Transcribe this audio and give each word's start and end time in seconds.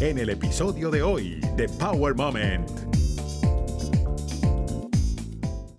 en 0.00 0.16
el 0.16 0.30
episodio 0.30 0.90
de 0.90 1.02
hoy 1.02 1.40
de 1.56 1.68
Power 1.68 2.14
Moment. 2.14 2.66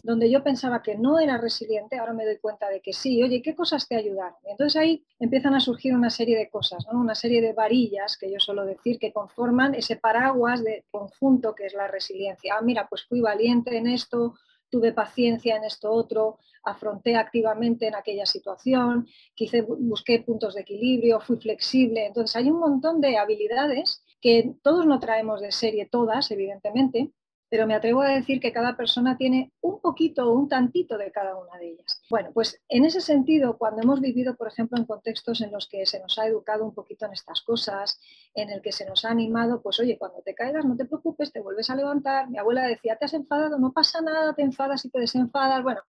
Donde 0.03 0.29
yo 0.29 0.43
pensaba 0.43 0.83
que 0.83 0.95
no 0.95 1.19
era 1.19 1.39
resiliente, 1.39 1.97
ahora 1.97 2.13
me 2.13 2.25
doy 2.25 2.37
cuenta 2.37 2.69
de 2.69 2.81
que 2.81 2.93
sí. 2.93 3.23
Oye, 3.23 3.41
¿qué 3.41 3.55
cosas 3.55 3.87
te 3.87 3.95
ayudaron? 3.95 4.37
Entonces 4.45 4.79
ahí 4.79 5.03
empiezan 5.19 5.55
a 5.55 5.59
surgir 5.59 5.95
una 5.95 6.11
serie 6.11 6.37
de 6.37 6.49
cosas, 6.49 6.85
¿no? 6.91 6.99
una 6.99 7.15
serie 7.15 7.41
de 7.41 7.53
varillas 7.53 8.15
que 8.15 8.31
yo 8.31 8.39
suelo 8.39 8.63
decir 8.63 8.99
que 8.99 9.11
conforman 9.11 9.73
ese 9.73 9.95
paraguas 9.95 10.63
de 10.63 10.85
conjunto 10.91 11.55
que 11.55 11.65
es 11.65 11.73
la 11.73 11.87
resiliencia. 11.87 12.55
Ah, 12.59 12.61
mira, 12.61 12.87
pues 12.87 13.03
fui 13.05 13.21
valiente 13.21 13.75
en 13.75 13.87
esto, 13.87 14.35
tuve 14.71 14.93
paciencia 14.93 15.55
en 15.55 15.65
esto 15.65 15.91
otro, 15.91 16.39
afronté 16.63 17.15
activamente 17.15 17.87
en 17.87 17.95
aquella 17.95 18.25
situación, 18.25 19.07
quise, 19.35 19.61
busqué 19.61 20.23
puntos 20.23 20.55
de 20.55 20.61
equilibrio, 20.61 21.19
fui 21.19 21.37
flexible. 21.37 22.05
Entonces 22.05 22.35
hay 22.35 22.49
un 22.49 22.59
montón 22.59 23.01
de 23.01 23.17
habilidades 23.17 24.03
que 24.21 24.55
todos 24.63 24.85
no 24.85 24.99
traemos 24.99 25.41
de 25.41 25.51
serie, 25.51 25.87
todas, 25.87 26.31
evidentemente, 26.31 27.11
pero 27.51 27.67
me 27.67 27.75
atrevo 27.75 28.01
a 28.01 28.07
decir 28.07 28.39
que 28.39 28.53
cada 28.53 28.77
persona 28.77 29.17
tiene 29.17 29.51
un 29.59 29.81
poquito 29.81 30.25
o 30.25 30.31
un 30.31 30.47
tantito 30.47 30.97
de 30.97 31.11
cada 31.11 31.35
una 31.35 31.57
de 31.59 31.71
ellas. 31.71 32.01
Bueno, 32.09 32.29
pues 32.33 32.61
en 32.69 32.85
ese 32.85 33.01
sentido, 33.01 33.57
cuando 33.57 33.81
hemos 33.81 33.99
vivido, 33.99 34.37
por 34.37 34.47
ejemplo, 34.47 34.77
en 34.77 34.85
contextos 34.85 35.41
en 35.41 35.51
los 35.51 35.67
que 35.67 35.85
se 35.85 35.99
nos 35.99 36.17
ha 36.17 36.27
educado 36.27 36.63
un 36.63 36.73
poquito 36.73 37.05
en 37.05 37.11
estas 37.11 37.41
cosas, 37.41 37.99
en 38.35 38.49
el 38.51 38.61
que 38.61 38.71
se 38.71 38.85
nos 38.85 39.03
ha 39.03 39.09
animado, 39.09 39.61
pues 39.61 39.81
oye, 39.81 39.97
cuando 39.97 40.21
te 40.21 40.33
caigas 40.33 40.63
no 40.63 40.77
te 40.77 40.85
preocupes, 40.85 41.33
te 41.33 41.41
vuelves 41.41 41.69
a 41.69 41.75
levantar. 41.75 42.29
Mi 42.29 42.37
abuela 42.37 42.63
decía, 42.63 42.95
te 42.95 43.03
has 43.03 43.13
enfadado, 43.13 43.59
no 43.59 43.73
pasa 43.73 43.99
nada, 43.99 44.33
te 44.33 44.43
enfadas 44.43 44.85
y 44.85 44.89
te 44.89 45.01
desenfadas. 45.01 45.61
Bueno. 45.61 45.81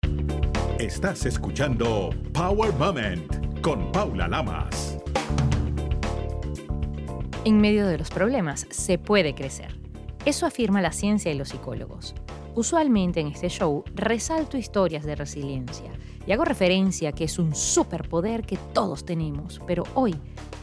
Estás 0.80 1.26
escuchando 1.26 2.10
Power 2.34 2.72
Moment 2.72 3.60
con 3.60 3.92
Paula 3.92 4.26
Lamas. 4.26 4.98
En 7.44 7.60
medio 7.60 7.86
de 7.86 7.98
los 7.98 8.10
problemas 8.10 8.66
se 8.70 8.98
puede 8.98 9.36
crecer 9.36 9.81
eso 10.24 10.46
afirma 10.46 10.80
la 10.80 10.92
ciencia 10.92 11.32
y 11.32 11.36
los 11.36 11.48
psicólogos. 11.48 12.14
Usualmente 12.54 13.20
en 13.20 13.28
este 13.28 13.48
show 13.48 13.82
resalto 13.94 14.56
historias 14.56 15.04
de 15.04 15.16
resiliencia 15.16 15.90
y 16.26 16.32
hago 16.32 16.44
referencia 16.44 17.08
a 17.08 17.12
que 17.12 17.24
es 17.24 17.38
un 17.38 17.54
superpoder 17.54 18.44
que 18.44 18.58
todos 18.72 19.04
tenemos, 19.04 19.60
pero 19.66 19.84
hoy 19.94 20.14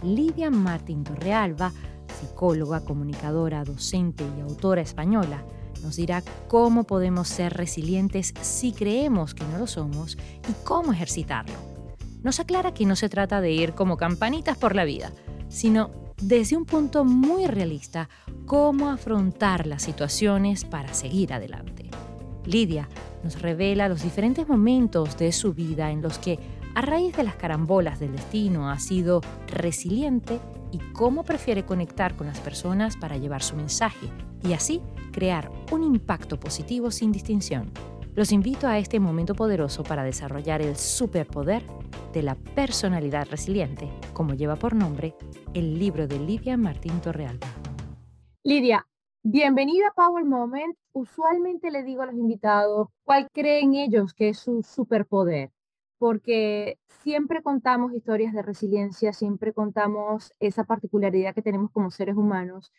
Lidia 0.03 0.49
Martín 0.49 1.03
Torrealba, 1.03 1.73
psicóloga, 2.19 2.81
comunicadora, 2.81 3.63
docente 3.63 4.23
y 4.37 4.41
autora 4.41 4.81
española, 4.81 5.43
nos 5.81 5.95
dirá 5.95 6.23
cómo 6.47 6.83
podemos 6.83 7.27
ser 7.27 7.53
resilientes 7.53 8.33
si 8.41 8.71
creemos 8.71 9.33
que 9.33 9.45
no 9.45 9.57
lo 9.57 9.67
somos 9.67 10.17
y 10.47 10.53
cómo 10.63 10.93
ejercitarlo. 10.93 11.55
Nos 12.21 12.39
aclara 12.39 12.73
que 12.73 12.85
no 12.85 12.95
se 12.95 13.09
trata 13.09 13.41
de 13.41 13.52
ir 13.52 13.73
como 13.73 13.97
campanitas 13.97 14.57
por 14.57 14.75
la 14.75 14.83
vida, 14.83 15.11
sino 15.47 15.91
desde 16.21 16.57
un 16.57 16.65
punto 16.65 17.05
muy 17.05 17.47
realista 17.47 18.09
cómo 18.45 18.89
afrontar 18.89 19.67
las 19.67 19.83
situaciones 19.83 20.65
para 20.65 20.93
seguir 20.93 21.33
adelante. 21.33 21.89
Lidia 22.45 22.87
nos 23.23 23.41
revela 23.41 23.89
los 23.89 24.03
diferentes 24.03 24.47
momentos 24.47 25.17
de 25.17 25.31
su 25.31 25.53
vida 25.53 25.91
en 25.91 26.01
los 26.01 26.17
que, 26.19 26.39
a 26.75 26.81
raíz 26.81 27.15
de 27.15 27.23
las 27.23 27.35
carambolas 27.35 27.99
del 27.99 28.13
destino, 28.13 28.69
ha 28.69 28.79
sido 28.79 29.21
resiliente 29.47 30.39
y 30.71 30.77
cómo 30.93 31.23
prefiere 31.23 31.65
conectar 31.65 32.15
con 32.15 32.27
las 32.27 32.39
personas 32.39 32.97
para 32.97 33.17
llevar 33.17 33.43
su 33.43 33.55
mensaje 33.55 34.07
y 34.43 34.53
así 34.53 34.81
crear 35.11 35.51
un 35.71 35.83
impacto 35.83 36.39
positivo 36.39 36.91
sin 36.91 37.11
distinción. 37.11 37.71
Los 38.19 38.33
invito 38.33 38.67
a 38.67 38.77
este 38.77 38.99
momento 38.99 39.33
poderoso 39.33 39.81
para 39.81 40.03
desarrollar 40.03 40.61
el 40.61 40.75
superpoder 40.75 41.63
de 42.11 42.21
la 42.21 42.35
personalidad 42.35 43.29
resiliente, 43.31 43.89
como 44.11 44.33
lleva 44.33 44.57
por 44.57 44.75
nombre 44.75 45.15
el 45.53 45.79
libro 45.79 46.05
de 46.05 46.19
Lidia 46.19 46.57
Martín 46.57 46.99
Torrealba. 46.99 47.47
Lidia, 48.43 48.85
bienvenida 49.23 49.87
a 49.87 49.93
Power 49.93 50.25
Moment. 50.25 50.75
Usualmente 50.91 51.71
le 51.71 51.83
digo 51.83 52.01
a 52.01 52.07
los 52.07 52.15
invitados 52.15 52.89
cuál 53.05 53.29
creen 53.31 53.75
ellos 53.75 54.13
que 54.13 54.27
es 54.27 54.39
su 54.39 54.63
superpoder, 54.63 55.52
porque 55.97 56.77
siempre 56.89 57.41
contamos 57.41 57.93
historias 57.93 58.33
de 58.33 58.41
resiliencia, 58.41 59.13
siempre 59.13 59.53
contamos 59.53 60.33
esa 60.41 60.65
particularidad 60.65 61.33
que 61.33 61.41
tenemos 61.41 61.71
como 61.71 61.89
seres 61.89 62.17
humanos, 62.17 62.73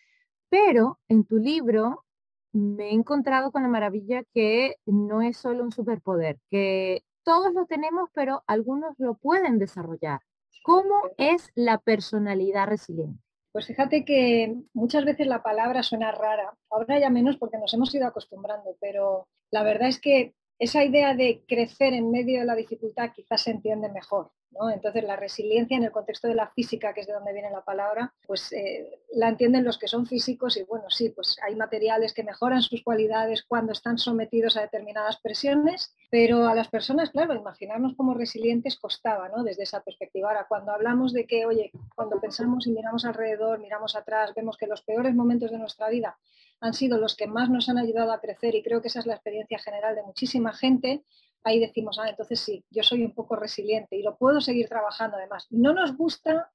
pero 0.50 0.98
en 1.08 1.24
tu 1.24 1.38
libro 1.38 2.04
me 2.52 2.88
he 2.88 2.92
encontrado 2.92 3.52
con 3.52 3.62
la 3.62 3.68
maravilla 3.68 4.22
que 4.34 4.76
no 4.86 5.22
es 5.22 5.36
solo 5.36 5.62
un 5.62 5.72
superpoder, 5.72 6.38
que 6.50 7.02
todos 7.22 7.52
lo 7.54 7.66
tenemos, 7.66 8.10
pero 8.14 8.42
algunos 8.46 8.94
lo 8.98 9.14
pueden 9.14 9.58
desarrollar. 9.58 10.20
¿Cómo 10.62 10.94
es 11.16 11.50
la 11.54 11.78
personalidad 11.78 12.66
resiliente? 12.66 13.22
Pues 13.52 13.66
fíjate 13.66 14.04
que 14.04 14.56
muchas 14.74 15.04
veces 15.04 15.26
la 15.26 15.42
palabra 15.42 15.82
suena 15.82 16.12
rara, 16.12 16.54
ahora 16.70 17.00
ya 17.00 17.10
menos 17.10 17.36
porque 17.36 17.58
nos 17.58 17.74
hemos 17.74 17.92
ido 17.94 18.06
acostumbrando, 18.06 18.76
pero 18.80 19.26
la 19.50 19.62
verdad 19.62 19.88
es 19.88 20.00
que 20.00 20.34
esa 20.58 20.84
idea 20.84 21.14
de 21.14 21.42
crecer 21.48 21.94
en 21.94 22.10
medio 22.10 22.40
de 22.40 22.46
la 22.46 22.54
dificultad 22.54 23.10
quizás 23.12 23.42
se 23.42 23.50
entiende 23.50 23.88
mejor. 23.88 24.30
Entonces 24.72 25.04
la 25.04 25.16
resiliencia 25.16 25.76
en 25.76 25.84
el 25.84 25.90
contexto 25.90 26.28
de 26.28 26.34
la 26.34 26.48
física, 26.48 26.92
que 26.92 27.00
es 27.00 27.06
de 27.06 27.12
donde 27.12 27.32
viene 27.32 27.50
la 27.50 27.64
palabra, 27.64 28.12
pues 28.26 28.52
eh, 28.52 29.00
la 29.12 29.28
entienden 29.28 29.64
los 29.64 29.78
que 29.78 29.88
son 29.88 30.06
físicos 30.06 30.56
y 30.56 30.64
bueno, 30.64 30.90
sí, 30.90 31.10
pues 31.10 31.36
hay 31.42 31.54
materiales 31.54 32.12
que 32.12 32.24
mejoran 32.24 32.60
sus 32.60 32.82
cualidades 32.82 33.44
cuando 33.44 33.72
están 33.72 33.96
sometidos 33.98 34.56
a 34.56 34.62
determinadas 34.62 35.18
presiones, 35.20 35.94
pero 36.10 36.46
a 36.46 36.54
las 36.54 36.68
personas, 36.68 37.10
claro, 37.10 37.34
imaginarnos 37.34 37.94
como 37.96 38.14
resilientes 38.14 38.78
costaba, 38.78 39.28
¿no? 39.28 39.42
Desde 39.44 39.62
esa 39.62 39.82
perspectiva. 39.82 40.28
Ahora, 40.28 40.46
cuando 40.48 40.72
hablamos 40.72 41.12
de 41.12 41.26
que, 41.26 41.46
oye, 41.46 41.70
cuando 41.94 42.20
pensamos 42.20 42.66
y 42.66 42.72
miramos 42.72 43.04
alrededor, 43.04 43.60
miramos 43.60 43.96
atrás, 43.96 44.32
vemos 44.34 44.56
que 44.56 44.66
los 44.66 44.82
peores 44.82 45.14
momentos 45.14 45.50
de 45.50 45.58
nuestra 45.58 45.88
vida 45.88 46.18
han 46.60 46.74
sido 46.74 46.98
los 46.98 47.16
que 47.16 47.26
más 47.26 47.48
nos 47.48 47.68
han 47.68 47.78
ayudado 47.78 48.12
a 48.12 48.20
crecer 48.20 48.54
y 48.54 48.62
creo 48.62 48.82
que 48.82 48.88
esa 48.88 49.00
es 49.00 49.06
la 49.06 49.14
experiencia 49.14 49.58
general 49.58 49.94
de 49.94 50.02
muchísima 50.02 50.52
gente, 50.52 51.02
ahí 51.44 51.60
decimos, 51.60 51.98
ah, 51.98 52.08
entonces 52.08 52.40
sí, 52.40 52.64
yo 52.70 52.82
soy 52.82 53.04
un 53.04 53.12
poco 53.12 53.36
resiliente 53.36 53.96
y 53.96 54.02
lo 54.02 54.16
puedo 54.16 54.40
seguir 54.40 54.68
trabajando 54.68 55.16
además. 55.16 55.46
No 55.50 55.72
nos 55.72 55.96
gusta 55.96 56.52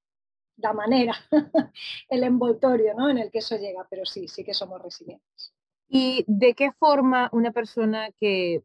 la 0.57 0.73
manera, 0.73 1.13
el 2.09 2.23
envoltorio 2.23 2.93
¿no? 2.93 3.09
en 3.09 3.17
el 3.17 3.31
que 3.31 3.39
eso 3.39 3.57
llega, 3.57 3.85
pero 3.89 4.05
sí, 4.05 4.27
sí 4.27 4.43
que 4.43 4.53
somos 4.53 4.81
resilientes. 4.81 5.53
¿Y 5.87 6.23
de 6.27 6.53
qué 6.53 6.71
forma 6.71 7.29
una 7.31 7.51
persona 7.51 8.09
que 8.19 8.63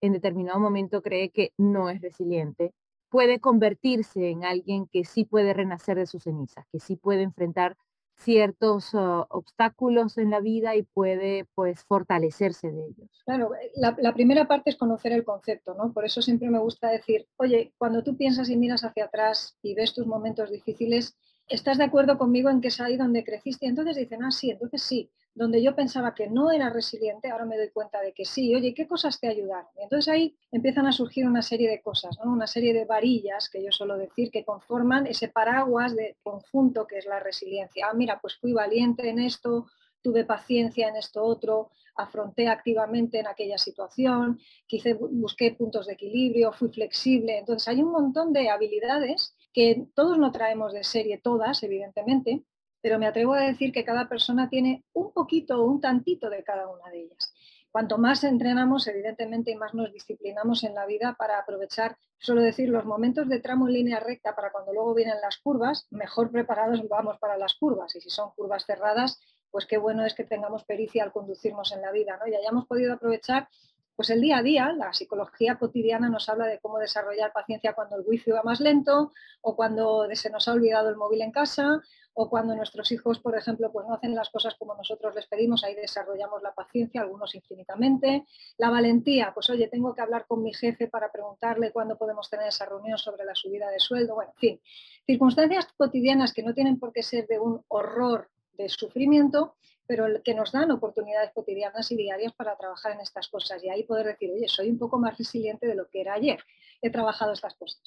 en 0.00 0.12
determinado 0.12 0.58
momento 0.60 1.02
cree 1.02 1.30
que 1.30 1.52
no 1.56 1.88
es 1.88 2.00
resiliente 2.00 2.72
puede 3.08 3.40
convertirse 3.40 4.30
en 4.30 4.44
alguien 4.44 4.86
que 4.86 5.04
sí 5.04 5.24
puede 5.24 5.52
renacer 5.52 5.98
de 5.98 6.06
sus 6.06 6.22
cenizas, 6.22 6.66
que 6.72 6.80
sí 6.80 6.96
puede 6.96 7.22
enfrentar 7.22 7.76
ciertos 8.16 8.90
obstáculos 8.94 10.18
en 10.18 10.30
la 10.30 10.40
vida 10.40 10.76
y 10.76 10.82
puede 10.82 11.46
pues 11.54 11.84
fortalecerse 11.84 12.70
de 12.70 12.86
ellos. 12.86 13.22
Claro, 13.24 13.54
eh, 13.54 13.70
la, 13.74 13.96
la, 13.98 14.14
primera 14.14 14.46
parte 14.46 14.70
es 14.70 14.76
conocer 14.76 15.12
el 15.12 15.24
concepto, 15.24 15.74
¿no? 15.74 15.92
Por 15.92 16.04
eso 16.04 16.22
siempre 16.22 16.48
me 16.50 16.58
gusta 16.58 16.88
decir, 16.88 17.26
oye, 17.36 17.72
cuando 17.78 18.02
tú 18.02 18.16
piensas 18.16 18.48
y 18.48 18.56
miras 18.56 18.84
hacia 18.84 19.06
atrás 19.06 19.56
y 19.62 19.74
ves 19.74 19.94
tus 19.94 20.06
momentos 20.06 20.50
difíciles, 20.50 21.16
¿estás 21.48 21.78
de 21.78 21.84
acuerdo 21.84 22.18
conmigo 22.18 22.48
en 22.48 22.60
que 22.60 22.68
es 22.68 22.80
ahí 22.80 22.96
donde 22.96 23.24
creciste? 23.24 23.66
Y 23.66 23.70
entonces 23.70 23.96
dicen, 23.96 24.22
ah, 24.22 24.30
sí, 24.30 24.50
entonces 24.50 24.82
sí, 24.82 25.10
donde 25.34 25.62
yo 25.62 25.74
pensaba 25.74 26.14
que 26.14 26.28
no 26.28 26.50
era 26.50 26.68
resiliente, 26.68 27.30
ahora 27.30 27.46
me 27.46 27.56
doy 27.56 27.70
cuenta 27.70 28.00
de 28.00 28.12
que 28.12 28.24
sí, 28.24 28.54
oye, 28.54 28.74
¿qué 28.74 28.86
cosas 28.86 29.18
te 29.18 29.28
ayudaron? 29.28 29.70
Y 29.78 29.82
entonces 29.82 30.12
ahí 30.12 30.36
empiezan 30.50 30.86
a 30.86 30.92
surgir 30.92 31.26
una 31.26 31.42
serie 31.42 31.70
de 31.70 31.80
cosas, 31.80 32.18
una 32.22 32.46
serie 32.46 32.74
de 32.74 32.84
varillas 32.84 33.48
que 33.48 33.64
yo 33.64 33.72
suelo 33.72 33.96
decir 33.96 34.30
que 34.30 34.44
conforman 34.44 35.06
ese 35.06 35.28
paraguas 35.28 35.96
de 35.96 36.16
conjunto 36.22 36.86
que 36.86 36.98
es 36.98 37.06
la 37.06 37.20
resiliencia. 37.20 37.86
Ah, 37.90 37.94
mira, 37.94 38.18
pues 38.20 38.36
fui 38.36 38.52
valiente 38.52 39.08
en 39.08 39.18
esto, 39.18 39.66
tuve 40.02 40.24
paciencia 40.24 40.88
en 40.88 40.96
esto 40.96 41.22
otro, 41.22 41.70
afronté 41.96 42.48
activamente 42.48 43.20
en 43.20 43.26
aquella 43.26 43.58
situación, 43.58 44.38
quise, 44.66 44.94
busqué 44.94 45.52
puntos 45.52 45.86
de 45.86 45.94
equilibrio, 45.94 46.52
fui 46.52 46.68
flexible. 46.68 47.38
Entonces 47.38 47.68
hay 47.68 47.82
un 47.82 47.92
montón 47.92 48.32
de 48.32 48.50
habilidades 48.50 49.34
que 49.52 49.86
todos 49.94 50.18
no 50.18 50.32
traemos 50.32 50.72
de 50.72 50.84
serie, 50.84 51.18
todas, 51.18 51.62
evidentemente, 51.62 52.42
pero 52.82 52.98
me 52.98 53.06
atrevo 53.06 53.32
a 53.32 53.40
decir 53.40 53.72
que 53.72 53.84
cada 53.84 54.08
persona 54.08 54.48
tiene 54.50 54.84
un 54.92 55.12
poquito 55.12 55.62
o 55.62 55.64
un 55.64 55.80
tantito 55.80 56.28
de 56.28 56.42
cada 56.42 56.68
una 56.68 56.90
de 56.90 57.04
ellas. 57.04 57.32
Cuanto 57.70 57.96
más 57.96 58.22
entrenamos, 58.24 58.86
evidentemente, 58.86 59.50
y 59.50 59.54
más 59.54 59.72
nos 59.72 59.90
disciplinamos 59.90 60.62
en 60.64 60.74
la 60.74 60.84
vida 60.84 61.14
para 61.18 61.38
aprovechar, 61.38 61.96
suelo 62.18 62.42
decir, 62.42 62.68
los 62.68 62.84
momentos 62.84 63.28
de 63.28 63.40
tramo 63.40 63.66
en 63.66 63.74
línea 63.74 63.98
recta 63.98 64.34
para 64.34 64.52
cuando 64.52 64.74
luego 64.74 64.92
vienen 64.92 65.20
las 65.22 65.38
curvas, 65.38 65.86
mejor 65.90 66.30
preparados 66.30 66.86
vamos 66.86 67.18
para 67.18 67.38
las 67.38 67.54
curvas. 67.54 67.96
Y 67.96 68.02
si 68.02 68.10
son 68.10 68.32
curvas 68.36 68.66
cerradas, 68.66 69.18
pues 69.50 69.64
qué 69.64 69.78
bueno 69.78 70.04
es 70.04 70.14
que 70.14 70.24
tengamos 70.24 70.64
pericia 70.64 71.02
al 71.02 71.12
conducirnos 71.12 71.72
en 71.72 71.80
la 71.80 71.92
vida, 71.92 72.18
¿no? 72.20 72.26
Y 72.26 72.34
hayamos 72.34 72.66
podido 72.66 72.92
aprovechar 72.92 73.48
pues 73.96 74.08
el 74.10 74.20
día 74.20 74.38
a 74.38 74.42
día, 74.42 74.72
la 74.72 74.92
psicología 74.92 75.56
cotidiana 75.56 76.08
nos 76.08 76.28
habla 76.28 76.46
de 76.46 76.58
cómo 76.60 76.78
desarrollar 76.78 77.32
paciencia 77.32 77.74
cuando 77.74 77.96
el 77.96 78.04
wifi 78.06 78.30
va 78.30 78.42
más 78.42 78.60
lento 78.60 79.12
o 79.42 79.54
cuando 79.54 80.08
se 80.14 80.30
nos 80.30 80.48
ha 80.48 80.52
olvidado 80.54 80.88
el 80.88 80.96
móvil 80.96 81.22
en 81.22 81.30
casa 81.30 81.80
o 82.14 82.28
cuando 82.28 82.54
nuestros 82.54 82.92
hijos, 82.92 83.20
por 83.20 83.36
ejemplo, 83.36 83.72
pues 83.72 83.86
no 83.86 83.94
hacen 83.94 84.14
las 84.14 84.28
cosas 84.30 84.54
como 84.56 84.74
nosotros 84.74 85.14
les 85.14 85.26
pedimos, 85.26 85.64
ahí 85.64 85.74
desarrollamos 85.74 86.42
la 86.42 86.52
paciencia, 86.52 87.00
algunos 87.00 87.34
infinitamente. 87.34 88.26
La 88.58 88.70
valentía, 88.70 89.32
pues 89.34 89.48
oye, 89.50 89.68
tengo 89.68 89.94
que 89.94 90.02
hablar 90.02 90.26
con 90.26 90.42
mi 90.42 90.52
jefe 90.52 90.88
para 90.88 91.10
preguntarle 91.10 91.72
cuándo 91.72 91.96
podemos 91.96 92.28
tener 92.28 92.48
esa 92.48 92.66
reunión 92.66 92.98
sobre 92.98 93.24
la 93.24 93.34
subida 93.34 93.70
de 93.70 93.80
sueldo. 93.80 94.14
Bueno, 94.14 94.32
en 94.36 94.40
fin, 94.40 94.60
circunstancias 95.06 95.66
cotidianas 95.76 96.32
que 96.32 96.42
no 96.42 96.52
tienen 96.52 96.78
por 96.78 96.92
qué 96.92 97.02
ser 97.02 97.26
de 97.26 97.38
un 97.38 97.64
horror 97.68 98.30
de 98.52 98.68
sufrimiento, 98.68 99.56
pero 99.86 100.06
que 100.22 100.34
nos 100.34 100.52
dan 100.52 100.70
oportunidades 100.70 101.32
cotidianas 101.32 101.90
y 101.90 101.96
diarias 101.96 102.32
para 102.34 102.56
trabajar 102.56 102.92
en 102.92 103.00
estas 103.00 103.28
cosas 103.28 103.62
y 103.64 103.70
ahí 103.70 103.84
poder 103.84 104.06
decir, 104.06 104.30
oye, 104.32 104.48
soy 104.48 104.70
un 104.70 104.78
poco 104.78 104.98
más 104.98 105.16
resiliente 105.16 105.66
de 105.66 105.74
lo 105.74 105.88
que 105.88 106.02
era 106.02 106.14
ayer, 106.14 106.42
he 106.82 106.90
trabajado 106.90 107.32
estas 107.32 107.54
cosas. 107.54 107.80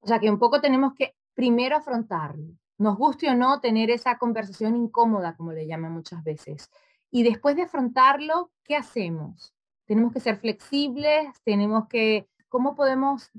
O 0.00 0.06
sea 0.06 0.18
que 0.18 0.30
un 0.30 0.38
poco 0.38 0.60
tenemos 0.60 0.94
que 0.96 1.14
primero 1.34 1.76
afrontarlo, 1.76 2.54
nos 2.78 2.96
guste 2.96 3.30
o 3.30 3.34
no 3.34 3.60
tener 3.60 3.90
esa 3.90 4.18
conversación 4.18 4.76
incómoda, 4.76 5.36
como 5.36 5.52
le 5.52 5.66
llaman 5.66 5.92
muchas 5.92 6.22
veces. 6.22 6.70
Y 7.10 7.22
después 7.22 7.56
de 7.56 7.62
afrontarlo, 7.62 8.50
¿qué 8.64 8.76
hacemos? 8.76 9.54
Tenemos 9.86 10.12
que 10.12 10.20
ser 10.20 10.36
flexibles, 10.36 11.28
tenemos 11.44 11.88
que, 11.88 12.28
¿cómo 12.48 12.74
podemos 12.74 13.30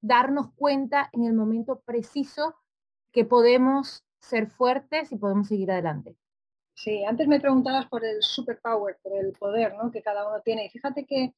darnos 0.00 0.52
cuenta 0.54 1.08
en 1.12 1.24
el 1.24 1.32
momento 1.32 1.80
preciso 1.80 2.54
que 3.10 3.24
podemos 3.24 4.04
ser 4.20 4.48
fuertes 4.48 5.12
y 5.12 5.16
podemos 5.16 5.48
seguir 5.48 5.70
adelante? 5.70 6.16
Sí, 6.74 7.04
antes 7.04 7.28
me 7.28 7.40
preguntabas 7.40 7.86
por 7.86 8.04
el 8.04 8.22
superpower, 8.22 8.98
por 9.02 9.16
el 9.16 9.32
poder 9.32 9.74
¿no? 9.74 9.90
que 9.90 10.02
cada 10.02 10.28
uno 10.28 10.40
tiene. 10.42 10.66
Y 10.66 10.70
fíjate 10.70 11.06
que 11.06 11.34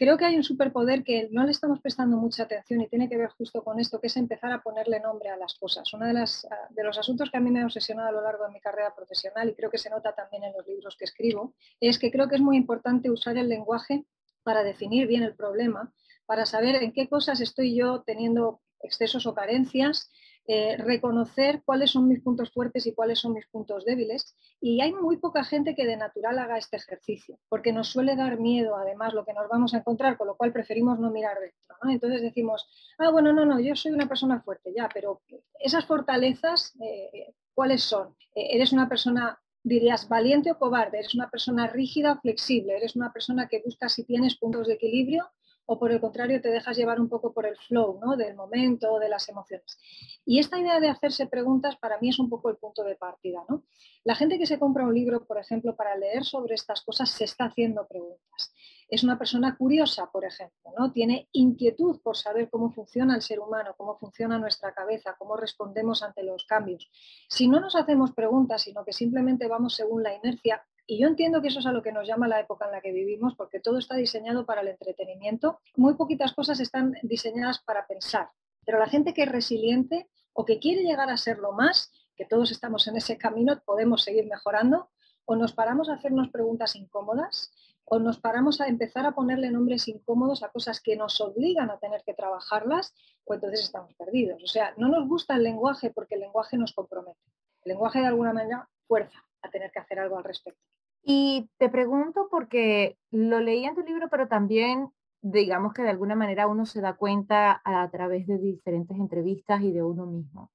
creo 0.00 0.16
que 0.16 0.24
hay 0.24 0.34
un 0.34 0.42
superpoder 0.42 1.04
que 1.04 1.28
no 1.30 1.44
le 1.44 1.50
estamos 1.50 1.78
prestando 1.78 2.16
mucha 2.16 2.44
atención 2.44 2.80
y 2.80 2.88
tiene 2.88 3.06
que 3.06 3.18
ver 3.18 3.28
justo 3.36 3.62
con 3.62 3.78
esto, 3.78 4.00
que 4.00 4.06
es 4.06 4.16
empezar 4.16 4.50
a 4.50 4.62
ponerle 4.62 4.98
nombre 4.98 5.28
a 5.28 5.36
las 5.36 5.56
cosas. 5.56 5.92
Uno 5.92 6.06
de, 6.06 6.18
ah, 6.18 6.68
de 6.70 6.84
los 6.84 6.96
asuntos 6.96 7.30
que 7.30 7.36
a 7.36 7.40
mí 7.40 7.50
me 7.50 7.60
ha 7.60 7.66
obsesionado 7.66 8.08
a 8.08 8.12
lo 8.12 8.22
largo 8.22 8.46
de 8.46 8.52
mi 8.52 8.60
carrera 8.62 8.94
profesional 8.94 9.50
y 9.50 9.54
creo 9.54 9.70
que 9.70 9.76
se 9.76 9.90
nota 9.90 10.14
también 10.14 10.44
en 10.44 10.54
los 10.54 10.66
libros 10.66 10.96
que 10.96 11.04
escribo, 11.04 11.52
es 11.80 11.98
que 11.98 12.10
creo 12.10 12.30
que 12.30 12.36
es 12.36 12.40
muy 12.40 12.56
importante 12.56 13.10
usar 13.10 13.36
el 13.36 13.50
lenguaje 13.50 14.06
para 14.42 14.62
definir 14.62 15.06
bien 15.06 15.22
el 15.22 15.34
problema, 15.36 15.92
para 16.24 16.46
saber 16.46 16.76
en 16.76 16.92
qué 16.92 17.06
cosas 17.06 17.42
estoy 17.42 17.76
yo 17.76 18.00
teniendo 18.00 18.62
excesos 18.82 19.26
o 19.26 19.34
carencias 19.34 20.10
eh, 20.46 20.76
reconocer 20.78 21.62
cuáles 21.64 21.90
son 21.92 22.08
mis 22.08 22.20
puntos 22.20 22.50
fuertes 22.50 22.86
y 22.86 22.94
cuáles 22.94 23.20
son 23.20 23.34
mis 23.34 23.46
puntos 23.46 23.84
débiles. 23.84 24.36
Y 24.60 24.80
hay 24.80 24.92
muy 24.92 25.18
poca 25.18 25.44
gente 25.44 25.74
que 25.74 25.86
de 25.86 25.96
natural 25.96 26.38
haga 26.38 26.58
este 26.58 26.76
ejercicio, 26.76 27.38
porque 27.48 27.72
nos 27.72 27.88
suele 27.88 28.16
dar 28.16 28.38
miedo 28.38 28.76
además 28.76 29.14
lo 29.14 29.24
que 29.24 29.32
nos 29.32 29.48
vamos 29.48 29.74
a 29.74 29.78
encontrar, 29.78 30.16
con 30.16 30.26
lo 30.26 30.36
cual 30.36 30.52
preferimos 30.52 30.98
no 30.98 31.10
mirar 31.10 31.38
dentro. 31.38 31.76
Entonces 31.88 32.22
decimos, 32.22 32.68
ah, 32.98 33.10
bueno, 33.10 33.32
no, 33.32 33.44
no, 33.44 33.60
yo 33.60 33.76
soy 33.76 33.92
una 33.92 34.08
persona 34.08 34.40
fuerte, 34.40 34.72
ya, 34.74 34.88
pero 34.92 35.22
esas 35.58 35.86
fortalezas, 35.86 36.74
eh, 36.80 37.34
¿cuáles 37.54 37.82
son? 37.82 38.16
Eh, 38.34 38.48
¿Eres 38.56 38.72
una 38.72 38.88
persona 38.88 39.38
dirías 39.62 40.08
valiente 40.08 40.50
o 40.50 40.58
cobarde, 40.58 40.98
eres 40.98 41.14
una 41.14 41.28
persona 41.28 41.66
rígida 41.66 42.12
o 42.12 42.20
flexible, 42.20 42.76
eres 42.76 42.96
una 42.96 43.12
persona 43.12 43.46
que 43.46 43.62
busca 43.64 43.88
si 43.88 44.04
tienes 44.04 44.36
puntos 44.36 44.66
de 44.66 44.74
equilibrio 44.74 45.28
o 45.72 45.78
por 45.78 45.92
el 45.92 46.00
contrario 46.00 46.40
te 46.40 46.48
dejas 46.50 46.76
llevar 46.76 47.00
un 47.00 47.08
poco 47.08 47.32
por 47.32 47.46
el 47.46 47.56
flow 47.56 48.00
¿no? 48.04 48.16
del 48.16 48.34
momento, 48.34 48.98
de 48.98 49.08
las 49.08 49.28
emociones. 49.28 49.78
Y 50.26 50.40
esta 50.40 50.58
idea 50.58 50.80
de 50.80 50.88
hacerse 50.88 51.28
preguntas 51.28 51.76
para 51.76 51.96
mí 52.00 52.08
es 52.08 52.18
un 52.18 52.28
poco 52.28 52.50
el 52.50 52.56
punto 52.56 52.82
de 52.82 52.96
partida. 52.96 53.44
¿no? 53.48 53.62
La 54.02 54.16
gente 54.16 54.36
que 54.36 54.46
se 54.46 54.58
compra 54.58 54.84
un 54.84 54.92
libro, 54.92 55.24
por 55.24 55.38
ejemplo, 55.38 55.76
para 55.76 55.96
leer 55.96 56.24
sobre 56.24 56.56
estas 56.56 56.82
cosas, 56.82 57.08
se 57.08 57.22
está 57.22 57.44
haciendo 57.44 57.86
preguntas. 57.86 58.52
Es 58.88 59.04
una 59.04 59.16
persona 59.16 59.56
curiosa, 59.56 60.10
por 60.10 60.24
ejemplo, 60.24 60.72
¿no? 60.76 60.90
tiene 60.90 61.28
inquietud 61.30 62.00
por 62.02 62.16
saber 62.16 62.50
cómo 62.50 62.72
funciona 62.72 63.14
el 63.14 63.22
ser 63.22 63.38
humano, 63.38 63.76
cómo 63.76 63.96
funciona 63.96 64.40
nuestra 64.40 64.74
cabeza, 64.74 65.14
cómo 65.16 65.36
respondemos 65.36 66.02
ante 66.02 66.24
los 66.24 66.46
cambios. 66.46 66.90
Si 67.28 67.46
no 67.46 67.60
nos 67.60 67.76
hacemos 67.76 68.10
preguntas, 68.10 68.62
sino 68.62 68.84
que 68.84 68.92
simplemente 68.92 69.46
vamos 69.46 69.76
según 69.76 70.02
la 70.02 70.16
inercia, 70.16 70.66
y 70.86 70.98
yo 70.98 71.08
entiendo 71.08 71.40
que 71.40 71.48
eso 71.48 71.60
es 71.60 71.66
a 71.66 71.72
lo 71.72 71.82
que 71.82 71.92
nos 71.92 72.06
llama 72.06 72.28
la 72.28 72.40
época 72.40 72.66
en 72.66 72.72
la 72.72 72.80
que 72.80 72.92
vivimos, 72.92 73.34
porque 73.36 73.60
todo 73.60 73.78
está 73.78 73.96
diseñado 73.96 74.44
para 74.44 74.62
el 74.62 74.68
entretenimiento. 74.68 75.60
Muy 75.76 75.94
poquitas 75.94 76.32
cosas 76.32 76.60
están 76.60 76.96
diseñadas 77.02 77.60
para 77.60 77.86
pensar. 77.86 78.28
Pero 78.64 78.78
la 78.78 78.88
gente 78.88 79.14
que 79.14 79.22
es 79.22 79.28
resiliente 79.30 80.08
o 80.32 80.44
que 80.44 80.58
quiere 80.58 80.82
llegar 80.82 81.10
a 81.10 81.16
serlo 81.16 81.52
más, 81.52 81.92
que 82.16 82.24
todos 82.24 82.50
estamos 82.50 82.86
en 82.88 82.96
ese 82.96 83.18
camino, 83.18 83.60
podemos 83.64 84.02
seguir 84.02 84.26
mejorando, 84.26 84.90
o 85.24 85.36
nos 85.36 85.52
paramos 85.52 85.88
a 85.88 85.94
hacernos 85.94 86.28
preguntas 86.30 86.76
incómodas, 86.76 87.52
o 87.84 87.98
nos 87.98 88.18
paramos 88.18 88.60
a 88.60 88.68
empezar 88.68 89.06
a 89.06 89.12
ponerle 89.12 89.50
nombres 89.50 89.88
incómodos 89.88 90.42
a 90.42 90.48
cosas 90.50 90.80
que 90.80 90.96
nos 90.96 91.20
obligan 91.20 91.70
a 91.70 91.78
tener 91.78 92.02
que 92.04 92.14
trabajarlas, 92.14 92.94
o 93.24 93.34
entonces 93.34 93.60
estamos 93.60 93.94
perdidos. 93.94 94.42
O 94.42 94.46
sea, 94.46 94.74
no 94.76 94.88
nos 94.88 95.08
gusta 95.08 95.34
el 95.36 95.42
lenguaje 95.42 95.90
porque 95.90 96.14
el 96.14 96.22
lenguaje 96.22 96.56
nos 96.56 96.72
compromete. 96.72 97.20
El 97.64 97.70
lenguaje 97.70 98.00
de 98.00 98.06
alguna 98.06 98.32
manera 98.32 98.68
fuerza 98.86 99.24
a 99.42 99.50
tener 99.50 99.70
que 99.70 99.78
hacer 99.78 99.98
algo 99.98 100.18
al 100.18 100.24
respecto. 100.24 100.60
Y 101.02 101.48
te 101.58 101.68
pregunto 101.68 102.28
porque 102.30 102.98
lo 103.10 103.40
leí 103.40 103.64
en 103.64 103.74
tu 103.74 103.82
libro, 103.82 104.08
pero 104.10 104.28
también 104.28 104.90
digamos 105.22 105.74
que 105.74 105.82
de 105.82 105.90
alguna 105.90 106.14
manera 106.14 106.46
uno 106.46 106.66
se 106.66 106.80
da 106.80 106.94
cuenta 106.94 107.60
a, 107.64 107.88
través 107.90 108.26
de 108.26 108.38
diferentes 108.38 108.96
entrevistas 108.96 109.60
y 109.62 109.72
de 109.72 109.82
uno 109.82 110.06
mismo. 110.06 110.50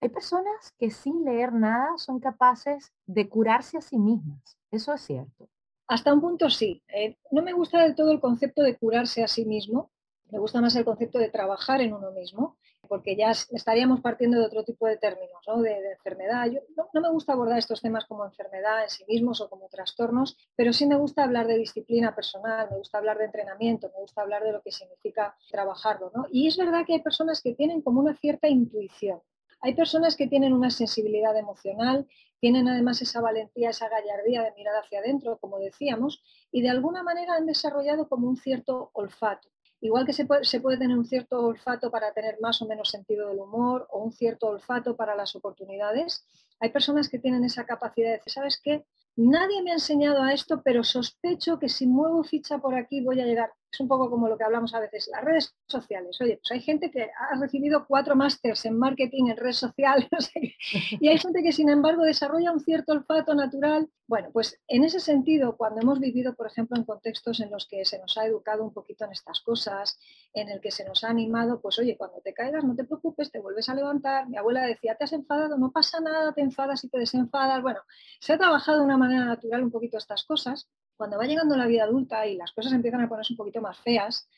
Hay 0.00 0.08
personas 0.08 0.74
que 0.78 0.90
sin 0.90 1.24
leer 1.24 1.52
nada 1.52 1.96
son 1.96 2.20
capaces 2.20 2.92
de 3.06 3.28
curarse 3.28 3.78
a 3.78 3.80
sí 3.80 3.98
mismas. 3.98 4.56
Eso 4.70 4.92
es 4.94 5.00
cierto. 5.02 5.48
Hasta 5.88 6.12
un 6.12 6.20
punto 6.20 6.50
sí. 6.50 6.82
Eh, 6.88 7.16
no 7.30 7.42
me 7.42 7.52
gusta 7.52 7.82
del 7.82 7.94
todo 7.94 8.12
el 8.12 8.20
concepto 8.20 8.62
de 8.62 8.76
curarse 8.76 9.24
a 9.24 9.28
sí 9.28 9.44
mismo. 9.44 9.90
Me 10.30 10.38
gusta 10.38 10.60
más 10.60 10.76
el 10.76 10.84
concepto 10.84 11.18
de 11.18 11.30
trabajar 11.30 11.80
en 11.80 11.94
uno 11.94 12.12
mismo 12.12 12.57
porque 12.88 13.16
ya 13.16 13.30
estaríamos 13.30 14.00
partiendo 14.00 14.38
de 14.38 14.46
otro 14.46 14.64
tipo 14.64 14.86
de 14.86 14.96
términos, 14.96 15.40
¿no? 15.46 15.60
de, 15.62 15.92
enfermedad. 15.92 16.46
Yo 16.46 16.60
no, 16.92 17.00
me 17.00 17.10
gusta 17.10 17.32
abordar 17.32 17.58
estos 17.58 17.80
temas 17.80 18.04
como 18.06 18.24
enfermedad 18.24 18.82
en 18.82 18.90
sí 18.90 19.04
mismos 19.06 19.40
o 19.40 19.48
como 19.48 19.68
trastornos, 19.68 20.36
pero 20.56 20.72
sí 20.72 20.86
me 20.86 20.96
gusta 20.96 21.24
hablar 21.24 21.46
de 21.46 21.58
disciplina 21.58 22.14
personal, 22.14 22.68
me 22.70 22.78
gusta 22.78 22.98
hablar 22.98 23.18
de 23.18 23.26
entrenamiento, 23.26 23.90
me 23.94 24.00
gusta 24.00 24.22
hablar 24.22 24.42
de 24.42 24.52
lo 24.52 24.62
que 24.62 24.72
significa 24.72 25.36
trabajarlo. 25.50 26.10
¿no? 26.14 26.26
Y 26.30 26.48
es 26.48 26.56
verdad 26.56 26.84
que 26.86 26.94
hay 26.94 27.02
personas 27.02 27.42
que 27.42 27.54
tienen 27.54 27.82
como 27.82 28.00
una 28.00 28.16
cierta 28.16 28.48
intuición. 28.48 29.20
Hay 29.60 29.74
personas 29.74 30.16
que 30.16 30.28
tienen 30.28 30.52
una 30.52 30.70
sensibilidad 30.70 31.36
emocional, 31.36 32.06
tienen 32.40 32.68
además 32.68 33.02
esa 33.02 33.20
valentía, 33.20 33.70
esa 33.70 33.88
gallardía 33.88 34.42
de 34.42 34.52
mirar 34.52 34.76
hacia 34.76 35.00
adentro, 35.00 35.38
como 35.38 35.58
decíamos, 35.58 36.22
y 36.52 36.62
de 36.62 36.70
alguna 36.70 37.02
manera 37.02 37.34
han 37.34 37.46
desarrollado 37.46 38.08
como 38.08 38.28
un 38.28 38.36
cierto 38.36 38.90
olfato. 38.92 39.48
Igual 39.80 40.04
que 40.04 40.12
se 40.12 40.26
puede, 40.26 40.78
tener 40.78 40.98
un 40.98 41.04
cierto 41.04 41.40
olfato 41.40 41.90
para 41.90 42.12
tener 42.12 42.38
más 42.40 42.60
o 42.62 42.66
menos 42.66 42.90
sentido 42.90 43.28
del 43.28 43.38
humor 43.38 43.86
o 43.90 44.02
un 44.02 44.12
cierto 44.12 44.48
olfato 44.48 44.96
para 44.96 45.14
las 45.14 45.36
oportunidades, 45.36 46.24
hay 46.58 46.70
personas 46.70 47.08
que 47.08 47.20
tienen 47.20 47.44
esa 47.44 47.64
capacidad 47.64 48.08
de 48.08 48.16
decir, 48.16 48.32
¿sabes 48.32 48.60
qué? 48.62 48.84
Nadie 49.14 49.62
me 49.62 49.70
ha 49.70 49.74
enseñado 49.74 50.22
a 50.22 50.32
esto, 50.32 50.62
pero 50.64 50.82
sospecho 50.82 51.58
que 51.58 51.68
si 51.68 51.86
muevo 51.86 52.24
ficha 52.24 52.58
por 52.58 52.74
aquí 52.74 53.00
voy 53.00 53.20
a 53.20 53.24
llegar 53.24 53.52
es 53.70 53.80
un 53.80 53.88
poco 53.88 54.10
como 54.10 54.28
lo 54.28 54.36
que 54.36 54.44
hablamos 54.44 54.74
a 54.74 54.80
veces, 54.80 55.08
las 55.12 55.22
redes 55.22 55.54
sociales. 55.66 56.18
Oye, 56.20 56.38
pues 56.38 56.50
hay 56.52 56.60
gente 56.60 56.90
que 56.90 57.02
ha 57.02 57.38
recibido 57.38 57.86
cuatro 57.86 58.16
másters 58.16 58.64
en 58.64 58.78
marketing, 58.78 59.28
en 59.28 59.36
redes 59.36 59.56
sociales, 59.56 60.08
y 61.00 61.08
hay 61.08 61.18
gente 61.18 61.42
que 61.42 61.52
sin 61.52 61.68
embargo 61.68 62.02
desarrolla 62.02 62.52
un 62.52 62.60
cierto 62.60 62.92
olfato 62.92 63.34
natural. 63.34 63.88
Bueno, 64.06 64.30
pues 64.32 64.58
en 64.68 64.84
ese 64.84 65.00
sentido, 65.00 65.56
cuando 65.56 65.82
hemos 65.82 66.00
vivido, 66.00 66.34
por 66.34 66.46
ejemplo, 66.46 66.78
en 66.78 66.84
contextos 66.84 67.40
en 67.40 67.50
los 67.50 67.66
que 67.68 67.84
se 67.84 67.98
nos 67.98 68.16
ha 68.16 68.24
educado 68.24 68.64
un 68.64 68.72
poquito 68.72 69.04
en 69.04 69.12
estas 69.12 69.40
cosas, 69.40 69.98
en 70.32 70.48
el 70.48 70.60
que 70.62 70.70
se 70.70 70.84
nos 70.86 71.04
ha 71.04 71.10
animado, 71.10 71.60
pues 71.60 71.78
oye, 71.78 71.96
cuando 71.96 72.20
te 72.22 72.32
caigas 72.32 72.64
no 72.64 72.74
te 72.74 72.84
preocupes, 72.84 73.30
te 73.30 73.40
vuelves 73.40 73.68
a 73.68 73.74
levantar. 73.74 74.28
Mi 74.28 74.38
abuela 74.38 74.62
decía, 74.62 74.94
te 74.94 75.04
has 75.04 75.12
enfadado, 75.12 75.58
no 75.58 75.72
pasa 75.72 76.00
nada, 76.00 76.32
te 76.32 76.40
enfadas 76.40 76.84
y 76.84 76.88
te 76.88 76.98
desenfadas. 76.98 77.60
Bueno, 77.60 77.80
se 78.20 78.32
ha 78.32 78.38
trabajado 78.38 78.78
de 78.78 78.84
una 78.84 78.96
manera 78.96 79.26
natural 79.26 79.62
un 79.62 79.70
poquito 79.70 79.98
estas 79.98 80.24
cosas 80.24 80.68
cuando 80.98 81.16
va 81.16 81.24
llegando 81.24 81.56
la 81.56 81.66
vida 81.66 81.84
adulta 81.84 82.26
y 82.26 82.36
las 82.36 82.52
cosas 82.52 82.72
empiezan 82.72 83.00
a 83.00 83.08
ponerse 83.08 83.32
un 83.32 83.38
poquito 83.38 83.62
más 83.62 83.78
feas, 83.78 84.28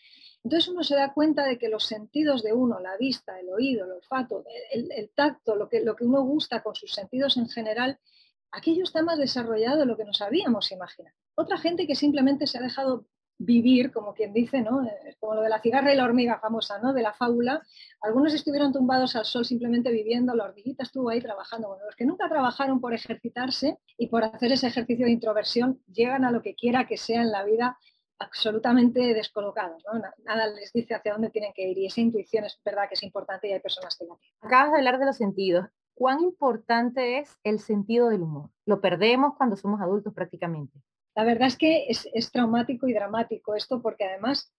entonces 0.44 0.68
uno 0.68 0.84
se 0.84 0.94
da 0.94 1.12
cuenta 1.12 1.44
de 1.44 1.58
que 1.58 1.68
los 1.68 1.84
sentidos 1.84 2.42
de 2.42 2.52
uno, 2.52 2.78
la 2.80 2.96
vista, 2.96 3.40
el 3.40 3.48
oído, 3.48 3.86
el 3.86 3.92
olfato, 3.92 4.44
el, 4.70 5.10
tacto, 5.14 5.56
lo 5.56 5.68
que, 5.68 5.80
lo 5.80 5.96
que 5.96 6.04
uno 6.04 6.22
gusta 6.22 6.62
con 6.62 6.74
sus 6.74 6.92
sentidos 6.92 7.36
en 7.36 7.48
general, 7.48 7.98
aquello 8.50 8.84
está 8.84 9.02
más 9.02 9.18
desarrollado 9.18 9.80
de 9.80 9.86
lo 9.86 9.96
que 9.96 10.04
nos 10.04 10.20
habíamos 10.20 10.70
imaginado. 10.70 11.16
Otra 11.34 11.58
gente 11.58 11.86
que 11.86 11.94
simplemente 11.94 12.46
se 12.46 12.58
ha 12.58 12.62
dejado 12.62 13.06
vivir, 13.40 13.90
como 13.90 14.12
quien 14.12 14.34
dice, 14.34 14.60
¿no? 14.60 14.84
Eh, 14.84 15.16
como 15.18 15.34
lo 15.34 15.40
de 15.40 15.48
la 15.48 15.60
cigarra 15.60 15.92
y 15.92 15.96
la 15.96 16.04
hormiga 16.04 16.38
famosa, 16.38 16.78
¿no? 16.78 16.92
De 16.92 17.02
la 17.02 17.14
fábula. 17.14 17.62
Algunos 18.02 18.34
estuvieron 18.34 18.72
tumbados 18.72 19.16
al 19.16 19.24
sol 19.24 19.46
simplemente 19.46 19.90
viviendo, 19.90 20.34
la 20.34 20.44
hormiguita 20.44 20.82
estuvo 20.82 21.08
ahí 21.08 21.22
trabajando. 21.22 21.68
Bueno, 21.68 21.84
los 21.86 21.96
que 21.96 22.04
nunca 22.04 22.28
trabajaron 22.28 22.80
por 22.80 22.92
ejercitarse 22.92 23.78
y 23.96 24.08
por 24.08 24.24
hacer 24.24 24.52
ese 24.52 24.66
ejercicio 24.66 25.06
de 25.06 25.12
introversión, 25.12 25.80
llegan 25.90 26.26
a 26.26 26.30
lo 26.30 26.42
que 26.42 26.54
quiera 26.54 26.86
que 26.86 26.98
sea 26.98 27.22
en 27.22 27.32
la 27.32 27.42
vida 27.44 27.78
absolutamente 28.18 29.14
descolocados. 29.14 29.82
Nada 30.24 30.46
les 30.48 30.70
dice 30.74 30.94
hacia 30.94 31.12
dónde 31.12 31.30
tienen 31.30 31.54
que 31.54 31.66
ir 31.66 31.78
y 31.78 31.86
esa 31.86 32.02
intuición 32.02 32.44
es 32.44 32.60
verdad 32.62 32.88
que 32.88 32.94
es 32.94 33.02
importante 33.02 33.48
y 33.48 33.52
hay 33.52 33.60
personas 33.60 33.96
que 33.96 34.04
la 34.04 34.16
tienen. 34.16 34.36
Acabas 34.42 34.72
de 34.72 34.78
hablar 34.78 34.98
de 34.98 35.06
los 35.06 35.16
sentidos. 35.16 35.66
¿Cuán 35.94 36.20
importante 36.20 37.18
es 37.18 37.38
el 37.42 37.58
sentido 37.58 38.10
del 38.10 38.22
humor? 38.22 38.50
Lo 38.66 38.82
perdemos 38.82 39.34
cuando 39.38 39.56
somos 39.56 39.80
adultos 39.80 40.12
prácticamente. 40.12 40.78
La 41.14 41.24
verdad 41.24 41.48
es 41.48 41.56
que 41.56 41.86
es, 41.88 42.32
traumático 42.32 42.88
y 42.88 42.92
dramático 42.92 43.54
esto 43.54 43.82
porque 43.82 44.04
además 44.04 44.52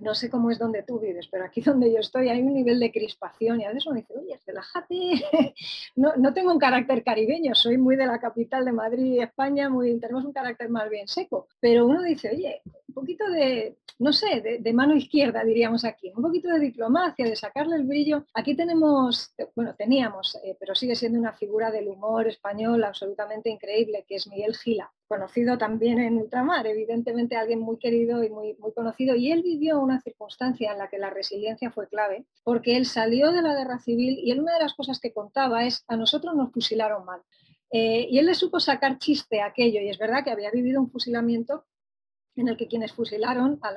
no 0.00 0.14
sé 0.14 0.28
cómo 0.28 0.50
es 0.50 0.58
donde 0.58 0.82
tú 0.82 0.98
vives, 0.98 1.28
pero 1.30 1.44
aquí 1.44 1.60
donde 1.62 1.92
yo 1.92 2.00
estoy 2.00 2.28
hay 2.28 2.42
un 2.42 2.54
nivel 2.54 2.80
de 2.80 2.92
crispación 2.92 3.60
y 3.60 3.64
a 3.64 3.68
veces 3.68 3.86
uno 3.86 3.96
dice, 3.96 4.14
oye, 4.16 4.38
relájate. 4.46 4.94
No, 5.96 6.14
no 6.16 6.34
tengo 6.34 6.52
un 6.52 6.58
carácter 6.58 7.02
caribeño, 7.02 7.54
soy 7.54 7.78
muy 7.78 7.96
de 7.96 8.06
la 8.06 8.20
capital 8.20 8.66
de 8.66 8.72
Madrid, 8.72 9.22
España, 9.22 9.70
muy, 9.70 9.98
tenemos 9.98 10.26
un 10.26 10.32
carácter 10.32 10.68
más 10.68 10.90
bien 10.90 11.08
seco, 11.08 11.48
pero 11.58 11.86
uno 11.86 12.02
dice, 12.02 12.30
oye, 12.30 12.60
poquito 12.96 13.30
de, 13.30 13.76
no 13.98 14.12
sé, 14.12 14.58
de, 14.58 14.72
mano 14.72 14.96
izquierda, 14.96 15.44
diríamos 15.44 15.84
aquí, 15.84 16.10
un 16.16 16.22
poquito 16.22 16.48
de 16.48 16.58
diplomacia, 16.58 17.26
de 17.26 17.36
sacarle 17.36 17.76
el 17.76 17.84
brillo. 17.84 18.24
Aquí 18.32 18.56
tenemos, 18.56 19.34
bueno, 19.54 19.74
teníamos, 19.74 20.38
eh, 20.42 20.56
pero 20.58 20.74
sigue 20.74 20.96
siendo 20.96 21.18
una 21.18 21.34
figura 21.34 21.70
del 21.70 21.88
humor 21.88 22.26
español 22.26 22.82
absolutamente 22.84 23.50
increíble, 23.50 24.06
que 24.08 24.16
es 24.16 24.26
Miguel 24.28 24.56
Gila, 24.56 24.90
conocido 25.06 25.58
también 25.58 25.98
en 25.98 26.18
ultramar, 26.18 26.66
evidentemente 26.66 27.36
alguien 27.36 27.60
muy 27.60 27.78
querido 27.78 28.22
y 28.24 28.30
muy, 28.30 28.54
muy 28.58 28.72
conocido. 28.72 29.14
Y 29.14 29.32
él 29.32 29.42
vivió 29.42 29.80
una 29.80 30.00
circunstancia 30.00 30.72
en 30.72 30.78
la 30.78 30.88
que 30.88 30.98
la 30.98 31.10
resiliencia 31.10 31.70
fue 31.70 31.88
clave, 31.88 32.26
porque 32.44 32.76
él 32.76 32.86
salió 32.86 33.32
de 33.32 33.42
la 33.42 33.54
guerra 33.54 33.78
civil 33.78 34.18
y 34.22 34.30
él 34.30 34.40
una 34.40 34.54
de 34.54 34.62
las 34.62 34.74
cosas 34.74 35.00
que 35.00 35.12
contaba 35.12 35.64
es, 35.64 35.84
a 35.88 35.96
nosotros 35.96 36.34
nos 36.34 36.52
fusilaron 36.52 37.04
mal. 37.04 37.22
Eh, 37.70 38.06
y 38.10 38.18
él 38.18 38.26
le 38.26 38.34
supo 38.34 38.60
sacar 38.60 38.98
chiste 38.98 39.40
a 39.40 39.46
aquello, 39.46 39.80
y 39.80 39.88
es 39.88 39.98
verdad 39.98 40.22
que 40.24 40.30
había 40.30 40.50
vivido 40.50 40.80
un 40.80 40.90
fusilamiento 40.90 41.64
en 42.36 42.48
el 42.48 42.56
que 42.56 42.68
quienes 42.68 42.92
fusilaron 42.92 43.58
a, 43.62 43.72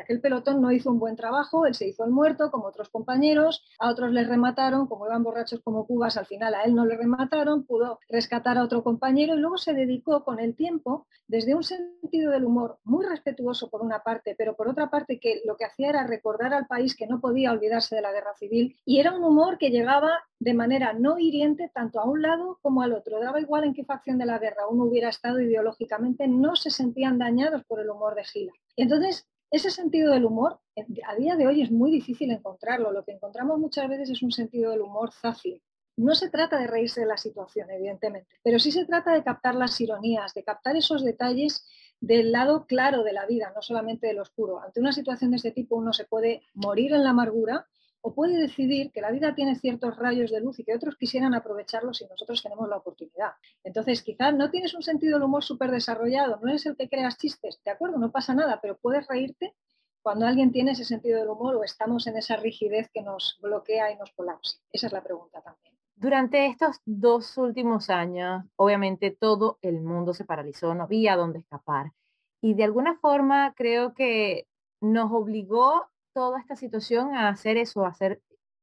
aquel 0.00 0.20
pelotón 0.20 0.60
no 0.60 0.72
hizo 0.72 0.90
un 0.90 0.98
buen 0.98 1.16
trabajo, 1.16 1.66
él 1.66 1.74
se 1.74 1.88
hizo 1.88 2.04
el 2.04 2.10
muerto 2.10 2.50
como 2.50 2.66
otros 2.66 2.88
compañeros, 2.88 3.64
a 3.78 3.90
otros 3.90 4.10
les 4.12 4.28
remataron, 4.28 4.86
como 4.86 5.06
iban 5.06 5.22
borrachos 5.22 5.60
como 5.60 5.86
cubas, 5.86 6.16
al 6.16 6.26
final 6.26 6.54
a 6.54 6.62
él 6.62 6.74
no 6.74 6.84
le 6.84 6.96
remataron, 6.96 7.64
pudo 7.64 7.98
rescatar 8.08 8.58
a 8.58 8.64
otro 8.64 8.82
compañero 8.82 9.34
y 9.34 9.38
luego 9.38 9.58
se 9.58 9.74
dedicó 9.74 10.24
con 10.24 10.40
el 10.40 10.54
tiempo, 10.54 11.06
desde 11.28 11.54
un 11.54 11.62
sentido 11.62 12.32
del 12.32 12.44
humor 12.44 12.78
muy 12.84 13.06
respetuoso 13.06 13.70
por 13.70 13.82
una 13.82 14.00
parte, 14.00 14.34
pero 14.36 14.56
por 14.56 14.68
otra 14.68 14.90
parte 14.90 15.20
que 15.20 15.42
lo 15.44 15.56
que 15.56 15.64
hacía 15.64 15.90
era 15.90 16.06
recordar 16.06 16.52
al 16.54 16.66
país 16.66 16.96
que 16.96 17.06
no 17.06 17.20
podía 17.20 17.52
olvidarse 17.52 17.94
de 17.94 18.02
la 18.02 18.12
guerra 18.12 18.34
civil 18.38 18.76
y 18.84 18.98
era 18.98 19.12
un 19.12 19.22
humor 19.22 19.58
que 19.58 19.70
llegaba 19.70 20.10
de 20.40 20.54
manera 20.54 20.92
no 20.92 21.18
hiriente 21.18 21.70
tanto 21.72 22.00
a 22.00 22.04
un 22.04 22.22
lado 22.22 22.58
como 22.62 22.82
al 22.82 22.92
otro. 22.92 23.20
Daba 23.20 23.40
igual 23.40 23.64
en 23.64 23.74
qué 23.74 23.84
facción 23.84 24.18
de 24.18 24.26
la 24.26 24.38
guerra 24.38 24.68
uno 24.68 24.84
hubiera 24.84 25.10
estado 25.10 25.40
ideológicamente, 25.40 26.26
no 26.26 26.56
se 26.56 26.70
sentían 26.70 27.18
dañados 27.18 27.62
por 27.64 27.78
el 27.80 27.90
humor 27.90 27.99
de 28.14 28.24
Gila. 28.24 28.52
Y 28.76 28.82
entonces, 28.82 29.28
ese 29.50 29.70
sentido 29.70 30.12
del 30.12 30.24
humor, 30.24 30.60
eh, 30.76 30.86
a 31.06 31.14
día 31.14 31.36
de 31.36 31.46
hoy 31.46 31.62
es 31.62 31.70
muy 31.70 31.90
difícil 31.90 32.30
encontrarlo. 32.30 32.92
Lo 32.92 33.04
que 33.04 33.12
encontramos 33.12 33.58
muchas 33.58 33.88
veces 33.88 34.10
es 34.10 34.22
un 34.22 34.32
sentido 34.32 34.70
del 34.70 34.80
humor 34.80 35.12
zafio. 35.12 35.60
No 35.96 36.14
se 36.14 36.30
trata 36.30 36.58
de 36.58 36.66
reírse 36.66 37.00
de 37.00 37.06
la 37.06 37.18
situación, 37.18 37.70
evidentemente, 37.70 38.38
pero 38.42 38.58
sí 38.58 38.72
se 38.72 38.86
trata 38.86 39.12
de 39.12 39.22
captar 39.22 39.54
las 39.54 39.78
ironías, 39.80 40.32
de 40.34 40.44
captar 40.44 40.76
esos 40.76 41.04
detalles 41.04 41.66
del 42.00 42.32
lado 42.32 42.64
claro 42.66 43.02
de 43.02 43.12
la 43.12 43.26
vida, 43.26 43.52
no 43.54 43.60
solamente 43.60 44.06
del 44.06 44.20
oscuro. 44.20 44.60
Ante 44.60 44.80
una 44.80 44.92
situación 44.92 45.30
de 45.30 45.36
este 45.36 45.50
tipo 45.50 45.76
uno 45.76 45.92
se 45.92 46.06
puede 46.06 46.42
morir 46.54 46.94
en 46.94 47.04
la 47.04 47.10
amargura 47.10 47.66
o 48.02 48.14
puede 48.14 48.38
decidir 48.38 48.92
que 48.92 49.00
la 49.00 49.10
vida 49.10 49.34
tiene 49.34 49.56
ciertos 49.56 49.96
rayos 49.96 50.30
de 50.30 50.40
luz 50.40 50.58
y 50.58 50.64
que 50.64 50.74
otros 50.74 50.96
quisieran 50.96 51.34
aprovecharlos 51.34 51.98
si 51.98 52.06
nosotros 52.06 52.42
tenemos 52.42 52.68
la 52.68 52.76
oportunidad. 52.76 53.32
Entonces, 53.62 54.02
quizás 54.02 54.34
no 54.34 54.50
tienes 54.50 54.74
un 54.74 54.82
sentido 54.82 55.14
del 55.14 55.24
humor 55.24 55.44
súper 55.44 55.70
desarrollado, 55.70 56.38
no 56.42 56.48
eres 56.48 56.66
el 56.66 56.76
que 56.76 56.88
creas 56.88 57.18
chistes, 57.18 57.60
de 57.64 57.70
acuerdo, 57.70 57.98
no 57.98 58.10
pasa 58.10 58.34
nada, 58.34 58.58
pero 58.60 58.78
puedes 58.78 59.06
reírte 59.06 59.54
cuando 60.02 60.26
alguien 60.26 60.50
tiene 60.50 60.72
ese 60.72 60.84
sentido 60.84 61.18
del 61.18 61.28
humor 61.28 61.56
o 61.56 61.64
estamos 61.64 62.06
en 62.06 62.16
esa 62.16 62.36
rigidez 62.36 62.88
que 62.92 63.02
nos 63.02 63.38
bloquea 63.42 63.92
y 63.92 63.96
nos 63.96 64.10
colapsa. 64.12 64.58
Esa 64.72 64.86
es 64.86 64.92
la 64.92 65.02
pregunta 65.02 65.42
también. 65.42 65.74
Durante 65.94 66.46
estos 66.46 66.80
dos 66.86 67.36
últimos 67.36 67.90
años, 67.90 68.44
obviamente 68.56 69.10
todo 69.10 69.58
el 69.60 69.82
mundo 69.82 70.14
se 70.14 70.24
paralizó, 70.24 70.74
no 70.74 70.84
había 70.84 71.16
dónde 71.16 71.40
escapar. 71.40 71.92
Y 72.40 72.54
de 72.54 72.64
alguna 72.64 72.96
forma 72.98 73.52
creo 73.54 73.92
que 73.92 74.46
nos 74.80 75.12
obligó 75.12 75.90
toda 76.20 76.38
esta 76.38 76.54
situación 76.54 77.14
a 77.14 77.30
hacer 77.30 77.56
eso, 77.56 77.86
a 77.86 77.88
hacer 77.88 78.20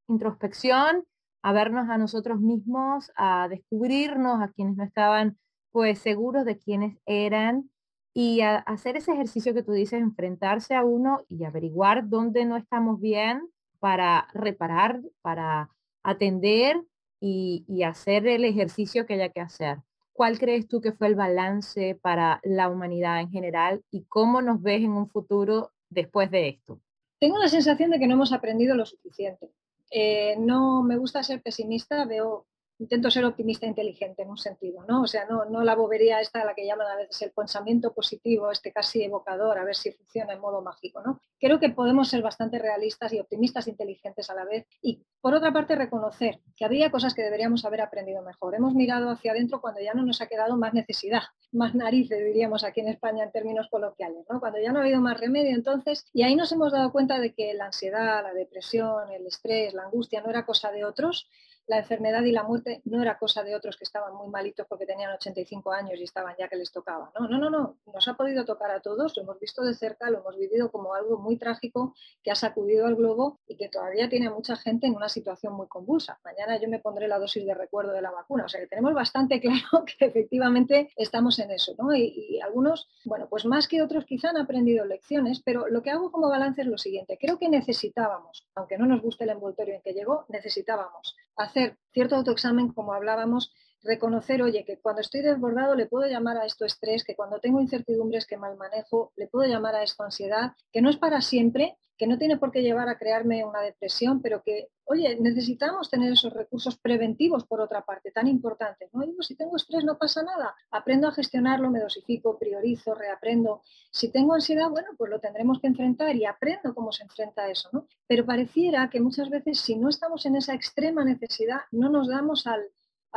introspección, 0.08 1.06
a 1.42 1.54
vernos 1.54 1.90
a 1.90 1.98
nosotros 1.98 2.40
mismos, 2.40 3.12
a 3.16 3.48
descubrirnos 3.48 4.44
a 4.44 4.50
quienes 4.50 4.78
no 4.78 4.84
estaban 4.84 5.40
pues 5.72 5.98
seguros 5.98 6.46
de 6.46 6.60
quiénes 6.60 7.00
eran 7.08 7.72
y 8.14 8.42
a 8.42 8.58
hacer 8.58 8.96
ese 8.96 9.12
ejercicio 9.12 9.56
que 9.56 9.64
tú 9.64 9.72
dices, 9.72 10.00
enfrentarse 10.00 10.76
a 10.76 10.86
uno 10.86 11.26
y 11.30 11.46
averiguar 11.46 12.08
dónde 12.08 12.46
no 12.46 12.58
estamos 12.58 13.02
bien 13.02 13.42
para 13.80 14.28
reparar, 14.36 15.02
para 15.24 15.72
atender 16.04 16.80
y, 17.20 17.66
y 17.68 17.82
hacer 17.82 18.28
el 18.28 18.46
ejercicio 18.46 19.08
que 19.08 19.16
haya 19.16 19.30
que 19.30 19.42
hacer. 19.42 19.80
¿Cuál 20.14 20.38
crees 20.38 20.68
tú 20.68 20.80
que 20.80 20.92
fue 20.92 21.08
el 21.08 21.16
balance 21.16 21.98
para 22.04 22.40
la 22.44 22.70
humanidad 22.70 23.20
en 23.20 23.32
general 23.32 23.84
y 23.90 24.04
cómo 24.04 24.44
nos 24.44 24.62
ves 24.62 24.84
en 24.84 24.92
un 24.92 25.10
futuro 25.10 25.72
después 25.90 26.30
de 26.30 26.50
esto? 26.50 26.80
Tengo 27.19 27.38
la 27.38 27.47
sensación 27.47 27.89
de 27.91 28.00
que 28.00 28.07
no 28.07 28.13
hemos 28.13 28.33
aprendido 28.33 28.75
lo 28.75 28.86
suficiente. 28.86 29.50
Eh, 29.89 30.36
no 30.38 30.83
me 30.83 30.97
gusta 30.97 31.24
ser 31.24 31.41
pesimista, 31.41 32.05
veo 32.05 32.45
intento 32.79 33.09
ser 33.09 33.25
optimista 33.25 33.65
e 33.65 33.69
inteligente 33.69 34.21
en 34.21 34.29
un 34.29 34.38
sentido, 34.38 34.83
¿no? 34.88 35.01
O 35.01 35.07
sea, 35.07 35.25
no, 35.25 35.45
la 35.63 35.75
bobería 35.75 36.21
esta 36.21 36.41
a 36.41 36.45
la 36.45 36.53
que 36.53 36.65
llaman 36.65 36.88
a 36.88 36.95
veces 36.95 37.21
el 37.24 37.31
pensamiento 37.31 37.93
positivo, 37.93 38.51
este 38.51 38.71
casi 38.71 39.03
evocador, 39.03 39.57
a 39.57 39.63
ver 39.63 39.75
si 39.75 39.91
funciona 39.91 40.33
en 40.33 40.39
modo 40.39 40.62
mágico, 40.62 41.01
¿no? 41.01 41.19
Creo 41.39 41.59
que 41.59 41.69
podemos 41.69 42.07
ser 42.07 42.21
bastante 42.21 42.59
realistas 42.59 43.13
y 43.13 43.19
optimistas 43.19 43.67
e 43.67 43.71
inteligentes 43.71 44.29
a 44.29 44.36
la 44.36 44.45
vez 44.45 44.67
y, 44.81 45.03
por 45.21 45.33
otra 45.33 45.51
parte, 45.51 45.75
reconocer 45.75 46.39
que 46.55 46.65
había 46.65 46.91
cosas 46.91 47.13
que 47.13 47.24
deberíamos 47.24 47.65
haber 47.65 47.81
aprendido 47.81 48.21
mejor. 48.21 48.53
Hemos 48.53 48.75
mirado 48.75 49.09
hacia 49.09 49.31
adentro 49.31 49.59
cuando 49.59 49.81
ya 49.81 49.93
no 49.93 50.03
nos 50.03 50.21
ha 50.21 50.27
quedado 50.27 50.55
más 50.55 50.74
necesidad, 50.74 51.24
más 51.51 51.75
narices, 51.75 52.24
diríamos 52.24 52.63
aquí 52.63 52.82
en 52.82 52.89
España 52.89 53.24
en 53.24 53.32
términos 53.32 53.68
coloquiales, 53.70 54.25
¿no? 54.30 54.39
Cuando 54.39 54.60
ya 54.60 54.72
no 54.72 54.80
ha 54.80 54.82
habido 54.84 55.01
más 55.01 55.20
remedio, 55.20 55.56
entonces, 55.56 56.06
y 56.13 56.24
ahí 56.24 56.36
nos 56.36 56.51
hemos 56.51 56.72
dado 56.72 56.92
cuenta 56.92 57.20
de 57.20 57.34
que 57.34 57.54
la 57.54 57.68
ansiedad, 57.68 58.24
la 58.24 58.34
depresión, 58.34 59.12
el 59.12 59.25
estrés, 59.25 59.74
la 59.74 59.84
angustia 59.84 60.22
no 60.22 60.30
era 60.30 60.46
cosa 60.46 60.72
de 60.72 60.84
otros, 60.84 61.30
la 61.67 61.79
enfermedad 61.79 62.24
y 62.24 62.31
la 62.31 62.43
muerte 62.43 62.81
no 62.86 63.01
era 63.01 63.17
cosa 63.17 63.43
de 63.43 63.55
otros 63.55 63.75
que 63.77 63.83
estaban 63.83 64.15
muy 64.15 64.29
malitos 64.29 64.65
porque 64.67 64.86
tenían 64.86 65.12
85 65.12 65.71
años 65.71 66.00
y 66.00 66.03
estaban 66.03 66.33
ya 66.39 66.47
que 66.47 66.55
les 66.55 66.71
tocaba. 66.71 67.12
No, 67.19 67.27
no, 67.27 67.38
no, 67.38 67.50
no. 67.50 67.77
Nos 67.93 68.07
ha 68.07 68.15
podido 68.15 68.45
tocar 68.45 68.71
a 68.71 68.79
todos, 68.79 69.15
lo 69.17 69.24
hemos 69.24 69.39
visto 69.39 69.63
de 69.63 69.74
cerca, 69.74 70.09
lo 70.09 70.19
hemos 70.19 70.38
vivido 70.38 70.71
como 70.71 70.93
algo 70.93 71.17
muy 71.17 71.38
trágico 71.38 71.93
que 72.24 72.31
ha 72.31 72.36
sacudido 72.36 72.88
al 72.88 72.95
globo 72.95 73.39
y 73.47 73.57
que 73.57 73.67
todavía 73.67 74.07
tiene 74.07 74.27
a 74.27 74.31
mucha 74.31 74.55
gente 74.55 74.88
en 74.88 74.95
una 74.95 75.09
situación 75.09 75.53
muy 75.53 75.67
convulsa. 75.67 76.19
Mañana 76.24 76.57
yo 76.57 76.69
me 76.69 76.79
pondré 76.79 77.07
la 77.07 77.19
dosis 77.19 77.45
de 77.45 77.53
recuerdo 77.53 77.91
de 77.91 78.01
la 78.01 78.12
vacuna. 78.12 78.45
O 78.45 78.50
sea 78.50 78.62
que 78.62 78.67
tenemos 78.67 78.93
bastante 78.93 79.41
claro 79.41 79.86
que 79.86 80.05
efectivamente 80.05 80.89
estamos 80.95 81.38
en 81.39 81.51
eso. 81.51 81.75
¿no? 81.77 81.93
Y, 81.93 82.13
y 82.29 82.39
algunos, 82.39 82.88
bueno, 83.03 83.27
pues 83.29 83.45
más 83.45 83.67
que 83.67 83.81
otros 83.81 84.05
quizá 84.05 84.29
han 84.29 84.38
aprendido 84.38 84.86
lecciones, 84.86 85.41
pero 85.43 85.67
lo 85.67 85.81
que 85.81 85.91
hago 85.91 86.12
como 86.12 86.29
balance 86.29 86.62
es 86.62 86.67
lo 86.67 86.77
siguiente. 86.77 87.17
Creo 87.19 87.38
que 87.38 87.50
necesitábamos, 87.50 88.47
aunque 88.55 88.77
no 88.77 88.86
nos 88.86 89.01
guste 89.01 89.25
el 89.25 89.31
envoltorio 89.31 89.75
en 89.75 89.81
que 89.81 89.93
llegó, 89.93 90.25
necesitábamos 90.29 91.17
hacer 91.38 91.77
cierto 91.94 92.15
autoexamen, 92.15 92.74
como 92.74 92.94
hablábamos, 92.94 93.53
reconocer, 93.84 94.41
oye, 94.41 94.63
que 94.65 94.77
cuando 94.79 95.01
estoy 95.01 95.22
desbordado 95.22 95.75
le 95.75 95.86
puedo 95.86 96.07
llamar 96.10 96.38
a 96.38 96.46
esto 96.46 96.65
estrés, 96.65 97.03
que 97.03 97.15
cuando 97.15 97.39
tengo 97.39 97.62
incertidumbres 97.62 98.25
que 98.25 98.38
mal 98.38 98.57
manejo, 98.57 99.12
le 99.15 99.27
puedo 99.27 99.48
llamar 99.50 99.75
a 99.75 99.84
esto 99.84 100.03
ansiedad, 100.03 100.53
que 100.72 100.81
no 100.81 100.89
es 100.89 100.98
para 100.98 101.22
siempre, 101.22 101.77
que 101.98 102.07
no 102.07 102.17
tiene 102.17 102.38
por 102.38 102.51
qué 102.51 102.62
llevar 102.62 102.89
a 102.89 102.98
crearme 102.98 103.43
una 103.43 103.62
depresión, 103.62 104.22
pero 104.22 104.43
que, 104.43 104.67
oye, 104.86 105.17
necesitamos 105.19 105.89
tener 105.89 106.13
esos 106.13 106.31
recursos 106.31 106.77
preventivos 106.77 107.46
por 107.46 107.60
otra 107.60 107.81
parte, 107.81 108.12
tan 108.12 108.27
importantes. 108.27 108.89
¿no? 108.93 109.03
Digo, 109.03 109.24
si 109.24 109.36
tengo 109.36 109.55
estrés 109.55 109.84
no 109.84 109.98
pasa 109.98 110.22
nada, 110.22 110.55
aprendo 110.69 111.07
a 111.07 111.12
gestionarlo, 111.12 111.72
me 111.72 111.79
dosifico, 111.79 112.38
priorizo, 112.38 112.93
reaprendo. 112.93 113.62
Si 113.91 114.12
tengo 114.12 114.36
ansiedad, 114.36 114.69
bueno, 114.69 114.89
pues 114.98 115.10
lo 115.10 115.19
tendremos 115.19 115.60
que 115.60 115.67
enfrentar 115.67 116.15
y 116.15 116.25
aprendo 116.25 116.75
cómo 116.75 116.91
se 116.91 117.03
enfrenta 117.03 117.50
eso. 117.50 117.69
¿no? 117.74 117.88
Pero 118.07 118.25
pareciera 118.25 118.89
que 118.91 119.01
muchas 119.01 119.29
veces 119.29 119.60
si 119.60 119.75
no 119.75 119.89
estamos 119.89 120.25
en 120.27 120.36
esa 120.36 120.53
extrema 120.53 121.03
necesidad, 121.03 121.62
no 121.72 121.89
nos 121.89 122.07
damos 122.07 122.46
al, 122.46 122.62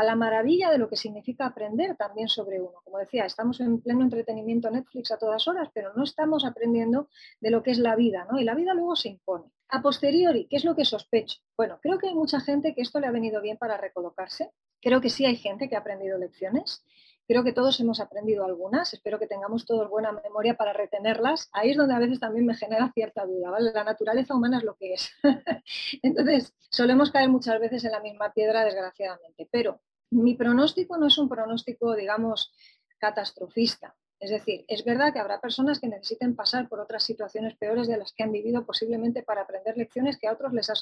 a 0.00 0.04
la 0.04 0.16
maravilla 0.16 0.70
de 0.70 0.78
lo 0.78 0.88
que 0.88 0.96
significa 0.96 1.44
aprender 1.44 1.94
también 1.94 2.28
sobre 2.28 2.58
uno. 2.58 2.80
Como 2.84 2.98
decía, 2.98 3.26
estamos 3.26 3.60
en 3.60 3.82
pleno 3.82 4.02
entretenimiento 4.02 4.70
Netflix 4.70 5.12
a 5.12 5.18
todas 5.18 5.46
horas, 5.46 5.68
pero 5.74 5.92
no 5.94 6.04
estamos 6.04 6.46
aprendiendo 6.46 7.08
de 7.40 7.50
lo 7.50 7.62
que 7.62 7.70
es 7.72 7.78
la 7.78 7.96
vida, 7.96 8.26
¿no? 8.30 8.40
Y 8.40 8.44
la 8.44 8.54
vida 8.54 8.72
luego 8.72 8.96
se 8.96 9.10
impone. 9.10 9.52
A 9.68 9.82
posteriori, 9.82 10.46
¿qué 10.48 10.56
es 10.56 10.64
lo 10.64 10.74
que 10.74 10.86
sospecho? 10.86 11.40
Bueno, 11.54 11.78
creo 11.82 11.98
que 11.98 12.08
hay 12.08 12.14
mucha 12.14 12.40
gente 12.40 12.74
que 12.74 12.80
esto 12.80 12.98
le 12.98 13.08
ha 13.08 13.10
venido 13.10 13.42
bien 13.42 13.58
para 13.58 13.76
recolocarse. 13.76 14.52
Creo 14.80 15.02
que 15.02 15.10
sí 15.10 15.26
hay 15.26 15.36
gente 15.36 15.68
que 15.68 15.76
ha 15.76 15.80
aprendido 15.80 16.16
lecciones. 16.16 16.82
Creo 17.30 17.44
que 17.44 17.52
todos 17.52 17.78
hemos 17.78 18.00
aprendido 18.00 18.44
algunas, 18.44 18.92
espero 18.92 19.20
que 19.20 19.28
tengamos 19.28 19.64
todos 19.64 19.88
buena 19.88 20.10
memoria 20.10 20.56
para 20.56 20.72
retenerlas. 20.72 21.48
Ahí 21.52 21.70
es 21.70 21.76
donde 21.76 21.94
a 21.94 22.00
veces 22.00 22.18
también 22.18 22.44
me 22.44 22.56
genera 22.56 22.90
cierta 22.92 23.24
duda, 23.24 23.50
¿vale? 23.50 23.70
La 23.72 23.84
naturaleza 23.84 24.34
humana 24.34 24.58
es 24.58 24.64
lo 24.64 24.74
que 24.74 24.94
es. 24.94 25.12
Entonces, 26.02 26.52
solemos 26.70 27.12
caer 27.12 27.28
muchas 27.28 27.60
veces 27.60 27.84
en 27.84 27.92
la 27.92 28.00
misma 28.00 28.32
piedra, 28.32 28.64
desgraciadamente, 28.64 29.48
pero 29.52 29.80
mi 30.10 30.34
pronóstico 30.34 30.96
no 30.96 31.06
es 31.06 31.18
un 31.18 31.28
pronóstico, 31.28 31.94
digamos, 31.94 32.52
catastrofista. 32.98 33.96
Es 34.20 34.28
decir, 34.28 34.66
es 34.68 34.84
verdad 34.84 35.14
que 35.14 35.18
habrá 35.18 35.40
personas 35.40 35.80
que 35.80 35.88
necesiten 35.88 36.36
pasar 36.36 36.68
por 36.68 36.78
otras 36.78 37.02
situaciones 37.02 37.56
peores 37.56 37.88
de 37.88 37.96
las 37.96 38.12
que 38.12 38.22
han 38.22 38.32
vivido 38.32 38.66
posiblemente 38.66 39.22
para 39.22 39.42
aprender 39.42 39.78
lecciones 39.78 40.18
que 40.18 40.28
a 40.28 40.32
otros 40.32 40.52
les 40.52 40.68
ha 40.68 40.74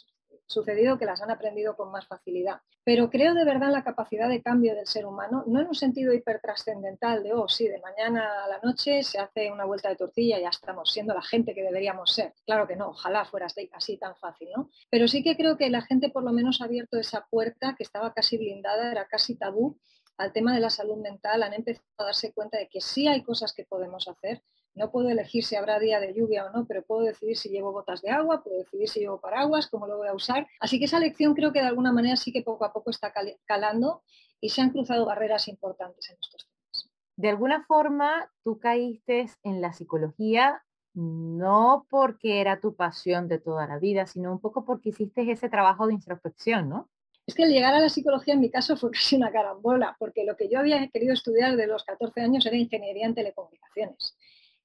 sucedido 0.47 0.99
que 0.99 1.04
las 1.04 1.23
han 1.23 1.30
aprendido 1.30 1.76
con 1.76 1.92
más 1.92 2.07
facilidad. 2.07 2.61
Pero 2.83 3.11
creo 3.11 3.35
de 3.35 3.45
verdad 3.45 3.71
la 3.71 3.85
capacidad 3.85 4.28
de 4.28 4.42
cambio 4.42 4.75
del 4.75 4.87
ser 4.87 5.07
humano, 5.07 5.45
no 5.47 5.61
en 5.61 5.68
un 5.68 5.75
sentido 5.75 6.12
hipertrascendental 6.12 7.23
de, 7.23 7.33
oh, 7.33 7.49
sí, 7.49 7.68
de 7.68 7.80
mañana 7.80 8.45
a 8.45 8.49
la 8.49 8.59
noche 8.62 9.02
se 9.04 9.18
hace 9.21 9.52
una 9.52 9.66
vuelta 9.66 9.88
de 9.88 9.97
tortilla 9.97 10.38
y 10.38 10.42
ya 10.42 10.49
estamos 10.49 10.90
siendo 10.90 11.14
la 11.14 11.23
gente 11.23 11.54
que 11.54 11.62
deberíamos 11.62 12.12
ser. 12.12 12.33
Claro 12.45 12.66
que 12.66 12.75
no, 12.75 12.88
ojalá 12.88 13.25
fuera 13.25 13.47
así 13.73 13.99
tan 13.99 14.16
fácil, 14.16 14.49
¿no? 14.57 14.68
Pero 14.90 15.07
sí 15.07 15.23
que 15.23 15.37
creo 15.37 15.57
que 15.57 15.71
la 15.71 15.83
gente 15.83 16.09
por 16.11 16.25
lo 16.25 16.33
menos 16.33 16.61
ha 16.61 16.64
abierto 16.64 16.99
esa 16.99 17.26
puerta 17.30 17.76
que 17.76 17.85
estaba 17.85 18.12
casi 18.14 18.37
blindada, 18.37 18.90
era 18.90 19.07
casi 19.07 19.37
tabú 19.37 19.78
al 20.18 20.32
tema 20.32 20.52
de 20.52 20.60
la 20.60 20.68
salud 20.68 20.96
mental, 20.96 21.42
han 21.42 21.54
empezado 21.54 21.87
a 21.98 22.04
darse 22.04 22.32
cuenta 22.32 22.58
de 22.58 22.68
que 22.68 22.80
sí 22.80 23.06
hay 23.06 23.22
cosas 23.22 23.52
que 23.52 23.64
podemos 23.64 24.08
hacer, 24.08 24.42
No 24.75 24.92
puedo 24.92 25.08
elegir 25.08 25.44
si 25.44 25.56
habrá 25.56 25.80
día 25.80 25.98
de 25.98 26.14
lluvia 26.14 26.46
o 26.46 26.50
no, 26.50 26.64
pero 26.64 26.84
puedo 26.84 27.02
decidir 27.02 27.37
si 27.37 27.48
llevo 27.48 27.72
botas 27.72 28.00
de 28.00 28.10
agua, 28.10 28.44
puedo 28.44 28.58
decidir 28.58 28.88
si 28.88 29.00
llevo 29.00 29.20
paraguas, 29.20 29.66
cómo 29.66 29.88
lo 29.88 29.96
voy 29.96 30.06
a 30.06 30.14
usar. 30.14 30.46
Así 30.60 30.78
que 30.78 30.84
esa 30.84 31.00
lección 31.00 31.34
creo 31.34 31.52
que 31.52 31.60
de 31.60 31.66
alguna 31.66 31.90
manera 31.90 32.16
sí 32.16 32.32
que 32.32 32.42
poco 32.42 32.64
a 32.64 32.72
poco 32.72 32.90
está 32.90 33.12
calando 33.44 34.02
y 34.40 34.50
se 34.50 34.60
han 34.60 34.70
cruzado 34.70 35.04
barreras 35.04 35.48
importantes 35.48 36.10
en 36.10 36.16
estos 36.20 36.46
temas. 36.46 36.90
De 37.16 37.28
alguna 37.28 37.64
forma, 37.64 38.30
tú 38.44 38.60
caíste 38.60 39.28
en 39.42 39.60
la 39.60 39.72
psicología 39.72 40.62
no 40.94 41.87
porque 41.90 42.40
era 42.40 42.60
tu 42.60 42.75
pasión 42.75 43.28
de 43.28 43.38
toda 43.38 43.66
la 43.66 43.78
vida, 43.78 44.06
sino 44.06 44.32
un 44.32 44.40
poco 44.40 44.64
porque 44.64 44.90
hiciste 44.90 45.30
ese 45.30 45.48
trabajo 45.48 45.87
de 45.87 45.94
introspección, 45.94 46.68
¿no? 46.68 46.88
Es 47.28 47.35
que 47.35 47.42
el 47.42 47.50
llegar 47.50 47.75
a 47.75 47.80
la 47.80 47.90
psicología 47.90 48.32
en 48.32 48.40
mi 48.40 48.49
caso 48.49 48.75
fue 48.75 48.90
casi 48.92 49.16
una 49.16 49.30
carambola, 49.30 49.94
porque 49.99 50.25
lo 50.25 50.35
que 50.35 50.49
yo 50.49 50.61
había 50.61 50.88
querido 50.88 51.12
estudiar 51.12 51.56
de 51.56 51.66
los 51.66 51.85
14 51.85 52.23
años 52.23 52.47
era 52.47 52.56
ingeniería 52.56 53.04
en 53.04 53.14
telecomunicaciones. 53.14 54.16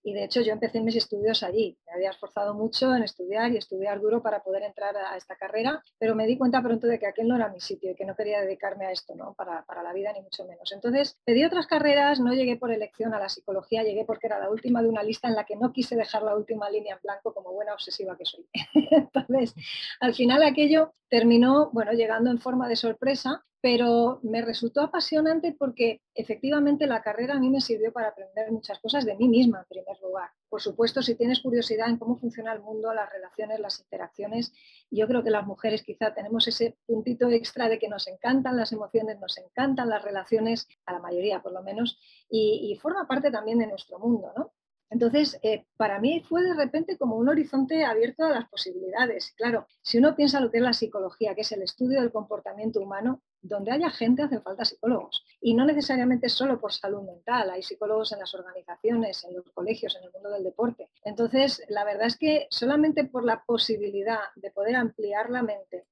Y 0.04 0.14
de 0.14 0.26
hecho 0.26 0.42
yo 0.42 0.54
empecé 0.54 0.82
mis 0.82 0.96
estudios 0.96 1.44
allí. 1.44 1.78
Me 1.88 1.94
había 1.94 2.12
esforzado 2.12 2.54
mucho 2.54 2.94
en 2.94 3.04
estudiar 3.04 3.52
y 3.52 3.58
estudiar 3.58 4.02
duro 4.02 4.22
para 4.22 4.44
poder 4.44 4.64
entrar 4.64 4.96
a 4.98 5.16
esta 5.16 5.36
carrera, 5.36 5.82
pero 5.98 6.14
me 6.16 6.28
di 6.28 6.38
cuenta 6.38 6.62
pronto 6.62 6.88
de 6.88 7.00
que 7.00 7.08
aquel 7.08 7.28
no 7.28 7.36
era 7.36 7.50
mi 7.50 7.60
sitio 7.60 7.92
y 7.92 7.96
que 7.96 8.06
no 8.06 8.16
quería 8.16 8.42
dedicarme 8.42 8.86
a 8.86 8.92
esto, 8.92 9.16
¿no? 9.16 9.34
Para, 9.34 9.64
para 9.64 9.82
la 9.82 9.94
vida 9.94 10.12
ni 10.14 10.22
mucho 10.22 10.46
menos. 10.46 10.72
Entonces 10.72 11.18
pedí 11.24 11.46
otras 11.46 11.68
carreras, 11.68 12.20
no 12.20 12.34
llegué 12.34 12.58
por 12.58 12.72
elección 12.72 13.14
a 13.14 13.20
la 13.20 13.30
psicología, 13.30 13.84
llegué 13.84 14.04
porque 14.06 14.28
era 14.28 14.40
la 14.40 14.50
última 14.50 14.82
de 14.82 14.90
una 14.90 15.04
lista 15.04 15.28
en 15.28 15.36
la 15.36 15.46
que 15.46 15.56
no 15.56 15.72
quise 15.72 15.96
dejar 15.96 16.24
la 16.24 16.36
última 16.36 16.70
línea 16.70 16.96
en 16.96 17.02
blanco 17.02 17.34
como 17.34 17.54
buena 17.54 17.74
obsesiva 17.74 18.18
que 18.18 18.26
soy. 18.26 18.46
Entonces, 18.92 19.56
al 20.00 20.14
final 20.14 20.44
aquello 20.44 20.94
terminó, 21.10 21.70
bueno, 21.72 21.94
llegando 21.94 22.30
en 22.30 22.40
forma 22.40 22.68
de 22.68 22.76
sorpresa 22.76 23.44
pero 23.64 24.20
me 24.24 24.42
resultó 24.42 24.82
apasionante 24.82 25.56
porque 25.58 26.02
efectivamente 26.14 26.86
la 26.86 27.02
carrera 27.02 27.36
a 27.36 27.40
mí 27.40 27.50
me 27.50 27.62
sirvió 27.62 27.94
para 27.94 28.10
aprender 28.10 28.52
muchas 28.52 28.78
cosas 28.80 29.06
de 29.06 29.16
mí 29.16 29.30
misma 29.30 29.60
en 29.60 29.66
primer 29.70 30.02
lugar. 30.02 30.32
Por 30.50 30.62
supuesto, 30.62 31.02
si 31.02 31.16
tienes 31.16 31.40
curiosidad 31.40 31.88
en 31.88 31.98
cómo 31.98 32.18
funciona 32.18 32.52
el 32.52 32.60
mundo, 32.60 32.94
las 32.94 33.10
relaciones, 33.10 33.62
las 33.62 33.80
interacciones, 33.80 34.52
yo 34.92 35.08
creo 35.08 35.24
que 35.24 35.30
las 35.30 35.48
mujeres 35.48 35.82
quizá 35.82 36.14
tenemos 36.14 36.46
ese 36.46 36.76
puntito 36.86 37.30
extra 37.30 37.70
de 37.70 37.80
que 37.80 37.88
nos 37.88 38.06
encantan 38.10 38.58
las 38.58 38.74
emociones, 38.74 39.18
nos 39.22 39.38
encantan 39.38 39.88
las 39.88 40.04
relaciones, 40.04 40.68
a 40.86 40.92
la 40.92 41.00
mayoría 41.00 41.42
por 41.42 41.54
lo 41.54 41.64
menos, 41.64 41.98
y, 42.30 42.78
forma 42.82 43.08
parte 43.08 43.32
también 43.32 43.60
de 43.60 43.68
nuestro 43.68 43.98
mundo, 43.98 44.34
¿no? 44.36 44.52
Entonces, 44.94 45.40
eh, 45.42 45.66
para 45.76 46.00
mí 46.00 46.24
fue 46.30 46.44
de 46.44 46.54
repente 46.54 47.00
como 47.00 47.16
un 47.16 47.28
horizonte 47.28 47.84
abierto 47.84 48.26
a 48.26 48.30
las 48.30 48.48
posibilidades. 48.48 49.34
Claro, 49.36 49.66
si 49.82 49.98
uno 49.98 50.16
piensa 50.16 50.40
lo 50.40 50.52
que 50.52 50.58
es 50.58 50.64
la 50.64 50.74
psicología, 50.74 51.34
que 51.34 51.42
es 51.42 51.52
el 51.52 51.64
estudio 51.64 52.00
del 52.00 52.12
comportamiento 52.12 52.80
humano, 52.80 53.24
donde 53.42 53.72
haya 53.72 53.90
gente 53.90 54.22
hacen 54.22 54.44
falta 54.44 54.66
psicólogos. 54.66 55.26
Y 55.42 55.56
no 55.56 55.66
necesariamente 55.66 56.30
solo 56.30 56.60
por 56.60 56.72
salud 56.72 57.02
mental, 57.02 57.50
hay 57.50 57.64
psicólogos 57.64 58.12
en 58.12 58.20
las 58.20 58.36
organizaciones, 58.36 59.24
en 59.24 59.36
los 59.36 59.50
colegios, 59.52 59.96
en 59.96 60.04
el 60.04 60.12
mundo 60.12 60.30
del 60.30 60.44
deporte. 60.44 60.90
Entonces, 61.04 61.64
la 61.70 61.84
verdad 61.84 62.06
es 62.06 62.18
que 62.18 62.46
solamente 62.52 63.04
por 63.04 63.26
la 63.26 63.44
posibilidad 63.44 64.20
de 64.36 64.52
poder 64.52 64.76
ampliar 64.76 65.32
la 65.32 65.42
mente 65.42 65.88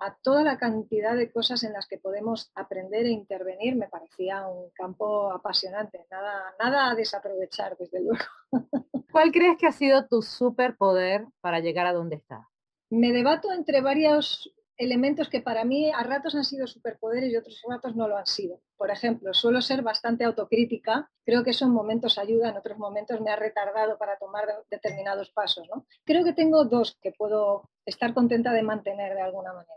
a 0.00 0.16
toda 0.22 0.42
la 0.42 0.58
cantidad 0.58 1.14
de 1.14 1.30
cosas 1.30 1.62
en 1.62 1.72
las 1.72 1.86
que 1.86 1.98
podemos 1.98 2.50
aprender 2.54 3.06
e 3.06 3.10
intervenir 3.10 3.76
me 3.76 3.88
parecía 3.88 4.46
un 4.46 4.70
campo 4.70 5.32
apasionante, 5.32 6.06
nada, 6.10 6.54
nada 6.58 6.90
a 6.90 6.94
desaprovechar, 6.94 7.76
desde 7.76 8.02
luego. 8.02 8.24
¿Cuál 9.12 9.30
crees 9.32 9.58
que 9.58 9.66
ha 9.66 9.72
sido 9.72 10.06
tu 10.06 10.22
superpoder 10.22 11.26
para 11.40 11.60
llegar 11.60 11.86
a 11.86 11.92
donde 11.92 12.16
estás? 12.16 12.46
Me 12.88 13.12
debato 13.12 13.52
entre 13.52 13.80
varios 13.80 14.52
elementos 14.80 15.28
que 15.28 15.42
para 15.42 15.62
mí 15.64 15.90
a 15.90 16.02
ratos 16.02 16.34
han 16.34 16.44
sido 16.44 16.66
superpoderes 16.66 17.30
y 17.30 17.36
otros 17.36 17.62
ratos 17.68 17.94
no 17.94 18.08
lo 18.08 18.16
han 18.16 18.26
sido. 18.26 18.62
Por 18.78 18.90
ejemplo, 18.90 19.34
suelo 19.34 19.60
ser 19.60 19.82
bastante 19.82 20.24
autocrítica, 20.24 21.10
creo 21.22 21.44
que 21.44 21.50
eso 21.50 21.66
en 21.66 21.72
momentos 21.72 22.16
ayuda, 22.16 22.48
en 22.48 22.56
otros 22.56 22.78
momentos 22.78 23.20
me 23.20 23.30
ha 23.30 23.36
retardado 23.36 23.98
para 23.98 24.16
tomar 24.16 24.46
determinados 24.70 25.30
pasos. 25.32 25.68
Creo 26.04 26.24
que 26.24 26.32
tengo 26.32 26.64
dos 26.64 26.96
que 27.02 27.12
puedo 27.12 27.68
estar 27.84 28.14
contenta 28.14 28.52
de 28.52 28.62
mantener 28.62 29.14
de 29.14 29.20
alguna 29.20 29.52
manera. 29.52 29.76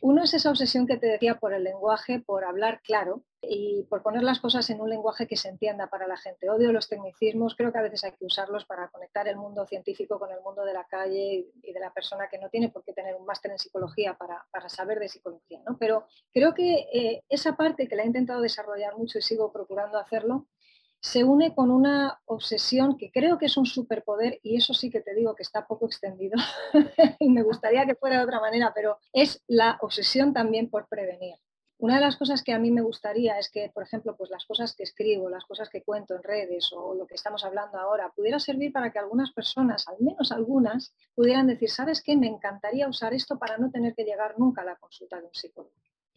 Uno 0.00 0.24
es 0.24 0.32
esa 0.32 0.50
obsesión 0.50 0.86
que 0.86 0.96
te 0.96 1.08
decía 1.08 1.38
por 1.38 1.52
el 1.52 1.64
lenguaje, 1.64 2.18
por 2.18 2.44
hablar 2.44 2.80
claro 2.82 3.22
y 3.42 3.82
por 3.84 4.02
poner 4.02 4.22
las 4.22 4.40
cosas 4.40 4.70
en 4.70 4.80
un 4.80 4.88
lenguaje 4.88 5.26
que 5.26 5.36
se 5.36 5.48
entienda 5.48 5.88
para 5.88 6.06
la 6.06 6.16
gente. 6.16 6.48
Odio 6.48 6.72
los 6.72 6.88
tecnicismos, 6.88 7.56
creo 7.56 7.72
que 7.72 7.78
a 7.78 7.82
veces 7.82 8.04
hay 8.04 8.12
que 8.12 8.24
usarlos 8.24 8.64
para 8.64 8.88
conectar 8.88 9.26
el 9.26 9.36
mundo 9.36 9.66
científico 9.66 10.18
con 10.18 10.30
el 10.30 10.40
mundo 10.40 10.64
de 10.64 10.72
la 10.72 10.84
calle 10.84 11.46
y 11.62 11.72
de 11.72 11.80
la 11.80 11.92
persona 11.92 12.28
que 12.30 12.38
no 12.38 12.48
tiene 12.48 12.68
por 12.68 12.84
qué 12.84 12.92
tener 12.92 13.16
un 13.16 13.26
máster 13.26 13.50
en 13.50 13.58
psicología 13.58 14.16
para, 14.16 14.68
saber 14.68 15.00
de 15.00 15.08
psicología. 15.08 15.60
¿no? 15.66 15.76
Pero 15.78 16.06
creo 16.32 16.54
que 16.54 16.86
eh, 16.92 17.24
esa 17.28 17.56
parte 17.56 17.88
que 17.88 17.96
la 17.96 18.04
he 18.04 18.06
intentado 18.06 18.40
desarrollar 18.40 18.96
mucho 18.96 19.18
y 19.18 19.22
sigo 19.22 19.52
procurando 19.52 19.98
hacerlo, 19.98 20.46
se 21.00 21.24
une 21.24 21.52
con 21.52 21.72
una 21.72 22.20
obsesión 22.26 22.96
que 22.96 23.10
creo 23.10 23.36
que 23.36 23.46
es 23.46 23.56
un 23.56 23.66
superpoder 23.66 24.38
y 24.44 24.56
eso 24.56 24.72
sí 24.72 24.88
que 24.88 25.00
te 25.00 25.14
digo 25.14 25.34
que 25.34 25.42
está 25.42 25.66
poco 25.66 25.86
extendido 25.86 26.38
y 27.18 27.28
me 27.28 27.42
gustaría 27.42 27.84
que 27.86 27.96
fuera 27.96 28.18
de 28.18 28.24
otra 28.24 28.38
manera, 28.38 28.72
pero 28.72 28.98
es 29.12 29.42
la 29.48 29.78
obsesión 29.80 30.32
también 30.32 30.70
por 30.70 30.86
prevenir. 30.86 31.34
Una 31.82 31.96
de 31.96 32.00
las 32.00 32.16
cosas 32.16 32.44
que 32.44 32.52
a 32.52 32.60
mí 32.60 32.70
me 32.70 32.80
gustaría 32.80 33.40
es 33.40 33.50
que, 33.50 33.68
por 33.74 33.82
ejemplo, 33.82 34.14
pues 34.16 34.30
las 34.30 34.46
cosas 34.46 34.72
que 34.76 34.84
escribo, 34.84 35.28
las 35.28 35.44
cosas 35.44 35.68
que 35.68 35.82
cuento 35.82 36.14
en 36.14 36.22
redes 36.22 36.70
o 36.72 36.94
lo 36.94 37.08
que 37.08 37.16
estamos 37.16 37.44
hablando 37.44 37.76
ahora, 37.76 38.12
pudiera 38.14 38.38
servir 38.38 38.72
para 38.72 38.92
que 38.92 39.00
algunas 39.00 39.32
personas, 39.32 39.88
al 39.88 39.96
menos 39.98 40.30
algunas, 40.30 40.94
pudieran 41.16 41.48
decir, 41.48 41.68
¿sabes 41.68 42.00
qué? 42.00 42.16
Me 42.16 42.28
encantaría 42.28 42.88
usar 42.88 43.14
esto 43.14 43.36
para 43.36 43.58
no 43.58 43.68
tener 43.72 43.96
que 43.96 44.04
llegar 44.04 44.38
nunca 44.38 44.62
a 44.62 44.64
la 44.64 44.76
consulta 44.76 45.18
de 45.18 45.26
un 45.26 45.34
psicólogo. 45.34 45.74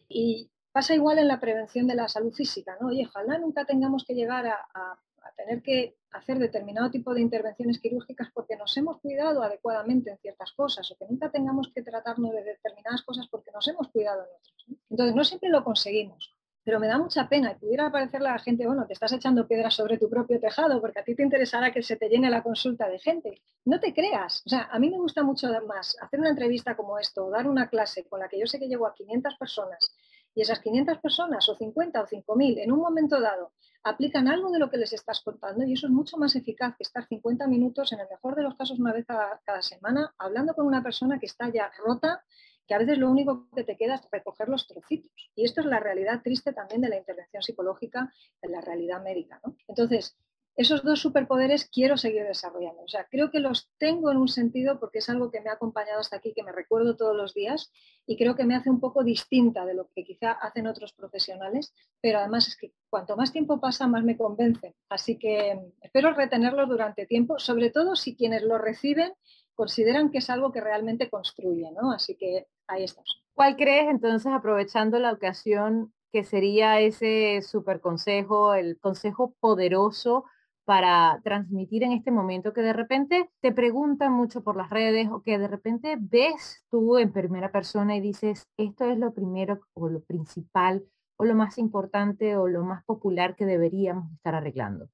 Y 0.08 0.52
Pasa 0.76 0.94
igual 0.94 1.18
en 1.18 1.28
la 1.28 1.40
prevención 1.40 1.86
de 1.86 1.94
la 1.94 2.06
salud 2.06 2.34
física, 2.34 2.76
¿no? 2.78 2.88
Oye, 2.88 3.06
ojalá 3.06 3.38
nunca 3.38 3.64
tengamos 3.64 4.04
que 4.04 4.12
llegar 4.12 4.46
a, 4.46 5.00
tener 5.36 5.62
que 5.62 5.96
hacer 6.10 6.38
determinado 6.38 6.90
tipo 6.90 7.14
de 7.14 7.20
intervenciones 7.20 7.80
quirúrgicas 7.80 8.28
porque 8.32 8.56
nos 8.56 8.76
hemos 8.76 9.00
cuidado 9.00 9.42
adecuadamente 9.42 10.10
en 10.10 10.18
ciertas 10.18 10.52
cosas 10.52 10.90
o 10.90 10.96
que 10.96 11.06
nunca 11.06 11.30
tengamos 11.30 11.70
que 11.74 11.82
tratarnos 11.82 12.32
de 12.32 12.42
determinadas 12.42 13.02
cosas 13.02 13.28
porque 13.30 13.50
nos 13.52 13.68
hemos 13.68 13.88
cuidado 13.88 14.22
en 14.22 14.28
otras. 14.36 14.80
Entonces, 14.90 15.14
no 15.14 15.24
siempre 15.24 15.50
lo 15.50 15.62
conseguimos, 15.62 16.34
pero 16.66 16.80
me 16.80 16.88
da 16.88 16.98
mucha 16.98 17.28
pena 17.28 17.52
y 17.52 17.54
pudiera 17.54 17.92
parecerle 17.92 18.28
a 18.28 18.32
la 18.32 18.38
gente, 18.38 18.66
bueno, 18.66 18.86
te 18.86 18.94
estás 18.94 19.12
echando 19.12 19.46
piedras 19.46 19.74
sobre 19.74 19.98
tu 19.98 20.10
propio 20.10 20.40
tejado 20.40 20.80
porque 20.80 20.98
a 20.98 21.04
ti 21.04 21.14
te 21.14 21.22
interesará 21.22 21.70
que 21.70 21.80
se 21.80 21.96
te 21.96 22.08
llene 22.08 22.28
la 22.28 22.42
consulta 22.42 22.88
de 22.88 22.98
gente. 22.98 23.40
No 23.64 23.78
te 23.78 23.94
creas, 23.94 24.42
o 24.46 24.48
sea, 24.48 24.68
a 24.72 24.78
mí 24.80 24.90
me 24.90 24.98
gusta 24.98 25.22
mucho 25.22 25.48
más 25.68 25.96
hacer 26.00 26.18
una 26.18 26.30
entrevista 26.30 26.76
como 26.76 26.98
esto, 26.98 27.30
dar 27.30 27.46
una 27.46 27.68
clase 27.68 28.04
con 28.08 28.18
la 28.18 28.28
que 28.28 28.40
yo 28.40 28.46
sé 28.46 28.58
que 28.58 28.66
llevo 28.66 28.86
a 28.86 28.94
500 28.94 29.36
personas 29.36 29.94
y 30.36 30.42
esas 30.42 30.60
500 30.60 30.98
personas 30.98 31.48
o 31.48 31.56
50 31.56 32.00
o 32.00 32.06
5.000 32.06 32.62
en 32.62 32.70
un 32.70 32.78
momento 32.78 33.20
dado 33.20 33.52
aplican 33.82 34.28
algo 34.28 34.50
de 34.50 34.58
lo 34.58 34.70
que 34.70 34.76
les 34.76 34.92
estás 34.92 35.22
contando 35.22 35.64
y 35.64 35.72
eso 35.72 35.86
es 35.86 35.92
mucho 35.92 36.18
más 36.18 36.36
eficaz 36.36 36.76
que 36.76 36.82
estar 36.82 37.06
50 37.08 37.46
minutos, 37.48 37.92
en 37.92 38.00
el 38.00 38.08
mejor 38.08 38.36
de 38.36 38.42
los 38.42 38.54
casos 38.54 38.78
una 38.78 38.92
vez 38.92 39.06
cada, 39.06 39.40
cada 39.44 39.62
semana, 39.62 40.14
hablando 40.18 40.54
con 40.54 40.66
una 40.66 40.82
persona 40.82 41.18
que 41.18 41.26
está 41.26 41.48
ya 41.48 41.70
rota, 41.84 42.22
que 42.66 42.74
a 42.74 42.78
veces 42.78 42.98
lo 42.98 43.10
único 43.10 43.48
que 43.54 43.64
te 43.64 43.76
queda 43.76 43.94
es 43.94 44.02
recoger 44.12 44.48
los 44.48 44.66
trocitos. 44.66 45.30
Y 45.34 45.44
esto 45.44 45.60
es 45.60 45.66
la 45.66 45.80
realidad 45.80 46.20
triste 46.22 46.52
también 46.52 46.82
de 46.82 46.88
la 46.88 46.96
intervención 46.96 47.42
psicológica, 47.42 48.12
de 48.42 48.48
la 48.50 48.60
realidad 48.60 49.02
médica. 49.02 49.40
Entonces, 49.68 50.18
esos 50.56 50.82
dos 50.82 51.00
superpoderes 51.00 51.68
quiero 51.68 51.98
seguir 51.98 52.24
desarrollando. 52.24 52.82
O 52.82 52.88
sea, 52.88 53.06
creo 53.10 53.30
que 53.30 53.40
los 53.40 53.70
tengo 53.78 54.10
en 54.10 54.16
un 54.16 54.28
sentido 54.28 54.80
porque 54.80 54.98
es 54.98 55.08
algo 55.10 55.30
que 55.30 55.42
me 55.42 55.50
ha 55.50 55.54
acompañado 55.54 56.00
hasta 56.00 56.16
aquí, 56.16 56.32
que 56.34 56.42
me 56.42 56.52
recuerdo 56.52 56.96
todos 56.96 57.14
los 57.14 57.34
días 57.34 57.70
y 58.06 58.16
creo 58.16 58.34
que 58.34 58.44
me 58.44 58.56
hace 58.56 58.70
un 58.70 58.80
poco 58.80 59.04
distinta 59.04 59.66
de 59.66 59.74
lo 59.74 59.90
que 59.94 60.04
quizá 60.04 60.32
hacen 60.32 60.66
otros 60.66 60.94
profesionales, 60.94 61.74
pero 62.00 62.18
además 62.18 62.48
es 62.48 62.56
que 62.56 62.72
cuanto 62.88 63.16
más 63.16 63.32
tiempo 63.32 63.60
pasa, 63.60 63.86
más 63.86 64.02
me 64.02 64.16
convence. 64.16 64.74
Así 64.88 65.18
que 65.18 65.60
espero 65.82 66.14
retenerlos 66.14 66.68
durante 66.68 67.06
tiempo, 67.06 67.38
sobre 67.38 67.70
todo 67.70 67.94
si 67.94 68.16
quienes 68.16 68.42
lo 68.42 68.56
reciben 68.56 69.12
consideran 69.54 70.10
que 70.10 70.18
es 70.18 70.30
algo 70.30 70.52
que 70.52 70.60
realmente 70.60 71.10
construye, 71.10 71.70
¿no? 71.72 71.92
Así 71.92 72.16
que 72.16 72.46
ahí 72.66 72.84
estamos. 72.84 73.22
¿Cuál 73.34 73.56
crees 73.56 73.88
entonces, 73.88 74.32
aprovechando 74.32 74.98
la 74.98 75.12
ocasión, 75.12 75.92
que 76.12 76.24
sería 76.24 76.80
ese 76.80 77.42
super 77.42 77.80
consejo, 77.80 78.54
el 78.54 78.78
consejo 78.78 79.34
poderoso 79.40 80.24
para 80.66 81.20
transmitir 81.22 81.84
en 81.84 81.92
este 81.92 82.10
momento 82.10 82.52
que 82.52 82.60
de 82.60 82.72
repente 82.72 83.30
te 83.40 83.52
preguntan 83.52 84.12
mucho 84.12 84.42
por 84.42 84.56
las 84.56 84.68
redes 84.68 85.08
o 85.10 85.22
que 85.22 85.38
de 85.38 85.46
repente 85.46 85.96
ves 85.98 86.64
tú 86.70 86.98
en 86.98 87.12
primera 87.12 87.52
persona 87.52 87.96
y 87.96 88.00
dices, 88.00 88.48
esto 88.56 88.84
es 88.84 88.98
lo 88.98 89.14
primero 89.14 89.60
o 89.74 89.88
lo 89.88 90.02
principal 90.02 90.84
o 91.16 91.24
lo 91.24 91.36
más 91.36 91.56
importante 91.58 92.36
o 92.36 92.48
lo 92.48 92.64
más 92.64 92.84
popular 92.84 93.36
que 93.36 93.46
deberíamos 93.46 94.12
estar 94.12 94.34
arreglando? 94.34 94.88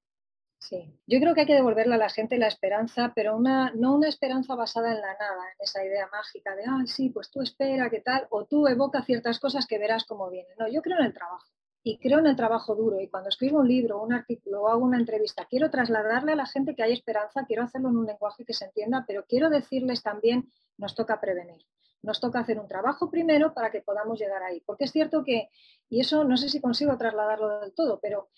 Sí, 0.60 0.94
yo 1.06 1.18
creo 1.18 1.34
que 1.34 1.40
hay 1.40 1.46
que 1.46 1.54
devolverle 1.54 1.94
a 1.94 1.98
la 1.98 2.10
gente 2.10 2.36
la 2.38 2.48
esperanza, 2.48 3.12
pero 3.16 3.34
una, 3.34 3.72
no 3.74 3.96
una 3.96 4.08
esperanza 4.08 4.54
basada 4.54 4.92
en 4.92 5.00
la 5.00 5.14
nada, 5.14 5.42
en 5.54 5.56
esa 5.58 5.84
idea 5.84 6.06
mágica 6.12 6.54
de, 6.54 6.64
ay, 6.68 6.86
sí, 6.86 7.08
pues 7.08 7.30
tú 7.30 7.40
espera, 7.40 7.88
¿qué 7.88 8.00
tal? 8.00 8.26
O 8.30 8.44
tú 8.44 8.68
evoca 8.68 9.02
ciertas 9.02 9.40
cosas 9.40 9.66
que 9.66 9.78
verás 9.78 10.04
cómo 10.04 10.30
vienen. 10.30 10.52
No, 10.58 10.68
yo 10.68 10.82
creo 10.82 10.98
en 10.98 11.06
el 11.06 11.14
trabajo 11.14 11.46
y 11.84 11.98
creo 11.98 12.20
en 12.20 12.26
el 12.26 12.36
trabajo 12.36 12.74
duro 12.74 13.00
y 13.00 13.08
cuando 13.08 13.28
escribo 13.28 13.58
un 13.58 13.68
libro, 13.68 14.02
un 14.02 14.12
artículo 14.12 14.62
o 14.62 14.68
hago 14.68 14.84
una 14.84 14.98
entrevista, 14.98 15.46
quiero 15.50 15.70
trasladarle 15.70 16.32
a 16.32 16.36
la 16.36 16.46
gente 16.46 16.74
que 16.76 16.82
hay 16.82 16.92
esperanza, 16.92 17.44
quiero 17.46 17.64
hacerlo 17.64 17.88
en 17.88 17.96
un 17.96 18.06
lenguaje 18.06 18.44
que 18.44 18.54
se 18.54 18.66
entienda, 18.66 19.04
pero 19.06 19.24
quiero 19.26 19.50
decirles 19.50 20.02
también, 20.02 20.50
nos 20.78 20.94
toca 20.94 21.20
prevenir. 21.20 21.66
Nos 22.02 22.20
toca 22.20 22.40
hacer 22.40 22.58
un 22.58 22.68
trabajo 22.68 23.10
primero 23.10 23.54
para 23.54 23.70
que 23.70 23.80
podamos 23.80 24.18
llegar 24.18 24.42
ahí. 24.42 24.60
Porque 24.66 24.84
es 24.84 24.92
cierto 24.92 25.22
que, 25.22 25.50
y 25.88 26.00
eso 26.00 26.24
no 26.24 26.36
sé 26.36 26.48
si 26.48 26.60
consigo 26.60 26.96
trasladarlo 26.98 27.60
del 27.60 27.72
todo, 27.74 28.00
pero 28.00 28.28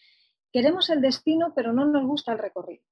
queremos 0.52 0.90
el 0.90 1.00
destino, 1.00 1.52
pero 1.54 1.72
no 1.72 1.86
nos 1.86 2.06
gusta 2.06 2.32
el 2.32 2.38
recorrido. 2.38 2.84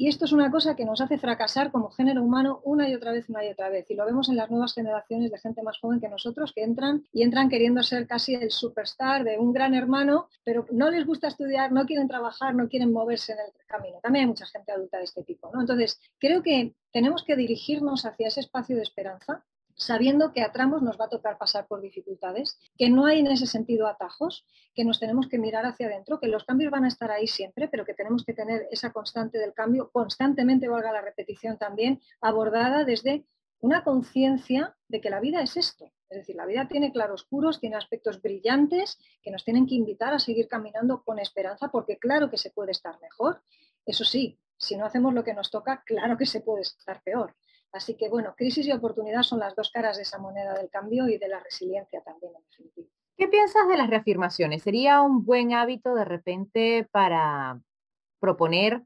Y 0.00 0.06
esto 0.06 0.26
es 0.26 0.32
una 0.32 0.48
cosa 0.48 0.76
que 0.76 0.84
nos 0.84 1.00
hace 1.00 1.18
fracasar 1.18 1.72
como 1.72 1.90
género 1.90 2.22
humano 2.22 2.60
una 2.62 2.88
y 2.88 2.94
otra 2.94 3.10
vez, 3.10 3.28
una 3.28 3.44
y 3.44 3.48
otra 3.48 3.68
vez. 3.68 3.90
Y 3.90 3.94
lo 3.96 4.06
vemos 4.06 4.28
en 4.28 4.36
las 4.36 4.48
nuevas 4.48 4.72
generaciones 4.72 5.32
de 5.32 5.40
gente 5.40 5.60
más 5.64 5.76
joven 5.80 5.98
que 5.98 6.08
nosotros 6.08 6.52
que 6.52 6.62
entran 6.62 7.04
y 7.12 7.24
entran 7.24 7.48
queriendo 7.48 7.82
ser 7.82 8.06
casi 8.06 8.36
el 8.36 8.52
superstar 8.52 9.24
de 9.24 9.38
un 9.38 9.52
gran 9.52 9.74
hermano, 9.74 10.28
pero 10.44 10.66
no 10.70 10.88
les 10.88 11.04
gusta 11.04 11.26
estudiar, 11.26 11.72
no 11.72 11.84
quieren 11.84 12.06
trabajar, 12.06 12.54
no 12.54 12.68
quieren 12.68 12.92
moverse 12.92 13.32
en 13.32 13.40
el 13.40 13.66
camino. 13.66 13.98
También 14.00 14.26
hay 14.26 14.28
mucha 14.28 14.46
gente 14.46 14.70
adulta 14.70 14.98
de 14.98 15.04
este 15.04 15.24
tipo. 15.24 15.50
¿no? 15.52 15.62
Entonces, 15.62 16.00
creo 16.20 16.44
que 16.44 16.76
tenemos 16.92 17.24
que 17.24 17.34
dirigirnos 17.34 18.06
hacia 18.06 18.28
ese 18.28 18.38
espacio 18.38 18.76
de 18.76 18.82
esperanza 18.82 19.44
sabiendo 19.78 20.32
que 20.32 20.42
a 20.42 20.52
tramos 20.52 20.82
nos 20.82 21.00
va 21.00 21.06
a 21.06 21.08
tocar 21.08 21.38
pasar 21.38 21.66
por 21.66 21.80
dificultades, 21.80 22.58
que 22.76 22.90
no 22.90 23.06
hay 23.06 23.20
en 23.20 23.28
ese 23.28 23.46
sentido 23.46 23.86
atajos, 23.86 24.44
que 24.74 24.84
nos 24.84 25.00
tenemos 25.00 25.28
que 25.28 25.38
mirar 25.38 25.64
hacia 25.64 25.86
adentro, 25.86 26.18
que 26.20 26.26
los 26.26 26.44
cambios 26.44 26.70
van 26.70 26.84
a 26.84 26.88
estar 26.88 27.10
ahí 27.10 27.26
siempre, 27.26 27.68
pero 27.68 27.84
que 27.84 27.94
tenemos 27.94 28.24
que 28.24 28.34
tener 28.34 28.66
esa 28.70 28.92
constante 28.92 29.38
del 29.38 29.54
cambio, 29.54 29.90
constantemente, 29.90 30.68
valga 30.68 30.92
la 30.92 31.00
repetición 31.00 31.56
también, 31.56 32.00
abordada 32.20 32.84
desde 32.84 33.24
una 33.60 33.84
conciencia 33.84 34.76
de 34.88 35.00
que 35.00 35.10
la 35.10 35.20
vida 35.20 35.42
es 35.42 35.56
esto. 35.56 35.90
Es 36.10 36.18
decir, 36.18 36.36
la 36.36 36.46
vida 36.46 36.66
tiene 36.68 36.90
claroscuros, 36.90 37.60
tiene 37.60 37.76
aspectos 37.76 38.20
brillantes 38.22 38.98
que 39.22 39.30
nos 39.30 39.44
tienen 39.44 39.66
que 39.66 39.74
invitar 39.74 40.12
a 40.14 40.18
seguir 40.18 40.48
caminando 40.48 41.02
con 41.04 41.18
esperanza, 41.18 41.68
porque 41.68 41.98
claro 41.98 42.30
que 42.30 42.38
se 42.38 42.50
puede 42.50 42.72
estar 42.72 43.00
mejor. 43.00 43.42
Eso 43.84 44.04
sí, 44.04 44.38
si 44.56 44.76
no 44.76 44.86
hacemos 44.86 45.14
lo 45.14 45.22
que 45.22 45.34
nos 45.34 45.50
toca, 45.50 45.82
claro 45.84 46.16
que 46.16 46.26
se 46.26 46.40
puede 46.40 46.62
estar 46.62 47.02
peor. 47.02 47.34
Así 47.72 47.94
que, 47.94 48.08
bueno, 48.08 48.34
crisis 48.36 48.66
y 48.66 48.72
oportunidad 48.72 49.22
son 49.22 49.40
las 49.40 49.54
dos 49.54 49.70
caras 49.70 49.96
de 49.96 50.02
esa 50.02 50.18
moneda 50.18 50.54
del 50.54 50.70
cambio 50.70 51.08
y 51.08 51.18
de 51.18 51.28
la 51.28 51.40
resiliencia 51.40 52.00
también, 52.02 52.32
en 52.34 52.42
definitiva. 52.42 52.88
¿Qué 53.16 53.28
piensas 53.28 53.68
de 53.68 53.76
las 53.76 53.90
reafirmaciones? 53.90 54.62
¿Sería 54.62 55.02
un 55.02 55.24
buen 55.24 55.52
hábito 55.52 55.94
de 55.94 56.04
repente 56.04 56.88
para 56.90 57.60
proponer 58.20 58.82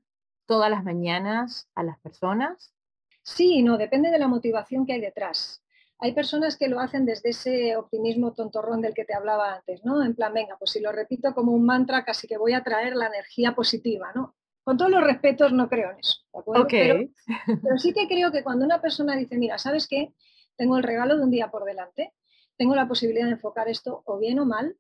todas 0.47 0.71
las 0.71 0.85
mañanas 0.85 1.69
a 1.75 1.83
las 1.83 1.99
personas? 2.01 2.75
Sí, 3.23 3.63
no, 3.63 3.79
depende 3.79 4.11
de 4.11 4.19
la 4.19 4.29
motivación 4.29 4.85
que 4.85 4.95
hay 4.95 5.01
detrás. 5.01 5.63
Hay 5.99 6.13
personas 6.15 6.57
que 6.57 6.69
lo 6.69 6.81
hacen 6.81 7.07
desde 7.07 7.31
ese 7.31 7.77
optimismo 7.77 8.33
tontorrón 8.33 8.81
del 8.81 8.95
que 8.95 9.05
te 9.05 9.15
hablaba 9.15 9.55
antes, 9.55 9.85
¿no? 9.85 10.03
En 10.03 10.17
plan, 10.17 10.35
venga, 10.35 10.57
pues 10.59 10.73
si 10.73 10.81
lo 10.81 10.91
repito 10.91 11.33
como 11.33 11.53
un 11.53 11.65
mantra, 11.65 12.05
casi 12.05 12.27
que 12.27 12.39
voy 12.39 12.55
a 12.55 12.65
traer 12.65 12.97
la 12.97 13.07
energía 13.07 13.55
positiva, 13.55 14.11
¿no? 14.13 14.35
Con 14.65 14.77
todos 14.77 14.91
los 14.91 15.03
respetos, 15.03 15.53
no 15.53 15.69
creo 15.69 15.91
en 15.91 15.99
eso. 15.99 16.23
Pero, 16.69 17.11
pero, 17.63 17.79
sí 17.79 17.93
que 17.93 18.07
creo 18.07 18.31
que 18.31 18.43
cuando 18.43 18.65
una 18.65 18.81
persona 18.81 19.17
dice, 19.17 19.37
mira, 19.37 19.59
¿sabes 19.59 19.87
qué? 19.89 20.13
Tengo 20.57 20.77
el 20.77 20.83
regalo 20.85 21.17
de 21.17 21.25
un 21.25 21.31
día 21.31 21.51
por 21.51 21.65
delante, 21.65 22.13
tengo 22.57 22.75
la 22.75 22.87
posibilidad 22.87 23.27
de 23.27 23.33
enfocar 23.33 23.69
esto 23.69 24.03
o 24.05 24.19
bien 24.19 24.39
o 24.39 24.45
mal, 24.45 24.77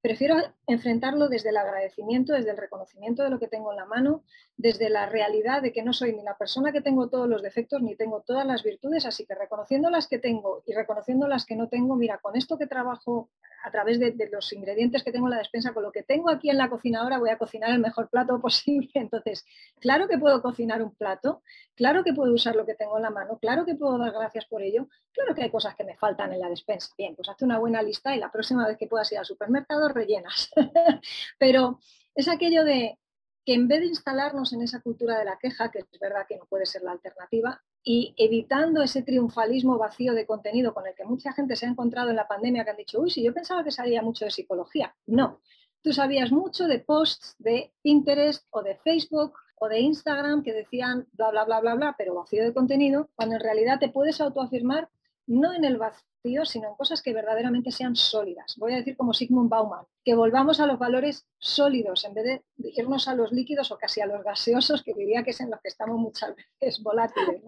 prefiero 0.00 0.36
enfrentarlo 0.66 1.28
desde 1.28 1.50
el 1.50 1.58
agradecimiento, 1.58 2.32
desde 2.32 2.50
el 2.50 2.56
reconocimiento 2.56 3.22
de 3.22 3.30
lo 3.30 3.38
que 3.38 3.48
tengo 3.48 3.70
en 3.70 3.76
la 3.76 3.84
mano, 3.84 4.24
desde 4.56 4.88
la 4.88 5.06
realidad 5.06 5.62
de 5.62 5.72
que 5.72 5.82
no 5.82 5.92
soy 5.92 6.14
ni 6.14 6.22
la 6.22 6.38
persona 6.38 6.72
que 6.72 6.80
tengo 6.80 7.08
todos 7.08 7.28
los 7.28 7.42
defectos 7.42 7.82
ni 7.82 7.96
tengo 7.96 8.22
todas 8.22 8.46
las 8.46 8.62
virtudes, 8.62 9.04
así 9.04 9.26
que 9.26 9.34
reconociendo 9.34 9.90
las 9.90 10.08
que 10.08 10.18
tengo 10.18 10.62
y 10.66 10.72
reconociendo 10.72 11.28
las 11.28 11.44
que 11.44 11.56
no 11.56 11.68
tengo, 11.68 11.96
mira, 11.96 12.18
con 12.18 12.36
esto 12.36 12.56
que 12.56 12.66
trabajo 12.66 13.30
a 13.62 13.70
través 13.70 13.98
de, 13.98 14.14
los 14.32 14.52
ingredientes 14.52 15.02
que 15.02 15.12
tengo 15.12 15.26
en 15.26 15.32
la 15.32 15.38
despensa, 15.38 15.72
con 15.72 15.82
lo 15.82 15.92
que 15.92 16.02
tengo 16.02 16.30
aquí 16.30 16.50
en 16.50 16.58
la 16.58 16.68
cocina 16.68 17.00
ahora, 17.00 17.18
voy 17.18 17.30
a 17.30 17.38
cocinar 17.38 17.70
el 17.70 17.78
mejor 17.78 18.08
plato 18.08 18.40
posible. 18.42 18.90
Entonces, 18.94 19.44
claro 19.80 20.08
que 20.08 20.18
puedo 20.18 20.40
cocinar 20.42 20.82
un 20.82 20.94
plato, 20.94 21.42
claro 21.74 22.04
que 22.04 22.12
puedo 22.12 22.32
usar 22.32 22.56
lo 22.56 22.66
que 22.66 22.74
tengo 22.74 22.96
en 22.96 23.02
la 23.02 23.10
mano, 23.10 23.38
claro 23.38 23.64
que 23.64 23.74
puedo 23.74 23.98
dar 23.98 24.12
gracias 24.12 24.46
por 24.46 24.62
ello, 24.62 24.88
claro 25.12 25.34
que 25.34 25.42
hay 25.42 25.50
cosas 25.50 25.74
que 25.74 25.84
me 25.84 25.96
faltan 25.96 26.32
en 26.32 26.40
la 26.40 26.48
despensa. 26.48 26.92
Bien, 26.96 27.14
pues 27.14 27.28
hazte 27.28 27.44
una 27.44 27.58
buena 27.58 27.82
lista 27.82 28.14
y 28.14 28.18
la 28.18 28.30
próxima 28.30 28.66
vez 28.66 28.76
que 28.76 28.86
puedas 28.86 29.10
ir 29.12 29.18
al 29.18 29.26
supermercado 29.26 29.88
rellenas. 29.88 30.50
Pero 31.38 31.80
es 32.14 32.28
aquello 32.28 32.64
de 32.64 32.98
que 33.44 33.54
en 33.54 33.68
vez 33.68 33.80
de 33.80 33.86
instalarnos 33.86 34.52
en 34.52 34.62
esa 34.62 34.80
cultura 34.80 35.18
de 35.18 35.24
la 35.24 35.38
queja, 35.38 35.70
que 35.70 35.80
es 35.80 36.00
verdad 36.00 36.26
que 36.28 36.36
no 36.36 36.46
puede 36.46 36.66
ser 36.66 36.82
la 36.82 36.92
alternativa, 36.92 37.62
y 37.82 38.14
evitando 38.16 38.82
ese 38.82 39.02
triunfalismo 39.02 39.78
vacío 39.78 40.12
de 40.12 40.26
contenido 40.26 40.74
con 40.74 40.86
el 40.86 40.94
que 40.94 41.04
mucha 41.04 41.32
gente 41.32 41.56
se 41.56 41.66
ha 41.66 41.70
encontrado 41.70 42.10
en 42.10 42.16
la 42.16 42.28
pandemia, 42.28 42.64
que 42.64 42.70
han 42.70 42.76
dicho, 42.76 43.00
uy, 43.00 43.10
si 43.10 43.22
yo 43.22 43.32
pensaba 43.32 43.64
que 43.64 43.70
sabía 43.70 44.02
mucho 44.02 44.24
de 44.24 44.30
psicología. 44.30 44.94
No, 45.06 45.40
tú 45.82 45.92
sabías 45.92 46.30
mucho 46.30 46.66
de 46.66 46.78
posts 46.78 47.36
de 47.38 47.72
Pinterest 47.82 48.44
o 48.50 48.62
de 48.62 48.76
Facebook 48.76 49.34
o 49.58 49.68
de 49.68 49.80
Instagram 49.80 50.42
que 50.42 50.52
decían 50.52 51.06
bla, 51.12 51.30
bla, 51.30 51.44
bla, 51.44 51.60
bla, 51.60 51.74
bla, 51.74 51.94
pero 51.96 52.14
vacío 52.14 52.44
de 52.44 52.54
contenido, 52.54 53.08
cuando 53.14 53.36
en 53.36 53.42
realidad 53.42 53.78
te 53.78 53.88
puedes 53.88 54.20
autoafirmar 54.20 54.90
no 55.30 55.52
en 55.52 55.64
el 55.64 55.78
vacío, 55.78 56.44
sino 56.44 56.68
en 56.68 56.74
cosas 56.74 57.02
que 57.02 57.14
verdaderamente 57.14 57.70
sean 57.70 57.94
sólidas. 57.94 58.56
Voy 58.58 58.72
a 58.72 58.78
decir 58.78 58.96
como 58.96 59.14
Sigmund 59.14 59.48
Bauman, 59.48 59.86
que 60.04 60.16
volvamos 60.16 60.58
a 60.58 60.66
los 60.66 60.76
valores 60.76 61.24
sólidos 61.38 62.04
en 62.04 62.14
vez 62.14 62.24
de 62.24 62.42
irnos 62.56 63.06
a 63.06 63.14
los 63.14 63.30
líquidos 63.30 63.70
o 63.70 63.78
casi 63.78 64.00
a 64.00 64.06
los 64.06 64.24
gaseosos, 64.24 64.82
que 64.82 64.92
diría 64.92 65.22
que 65.22 65.30
es 65.30 65.40
en 65.40 65.50
los 65.50 65.60
que 65.60 65.68
estamos 65.68 65.98
muchas 65.98 66.34
veces 66.60 66.82
volátiles. 66.82 67.42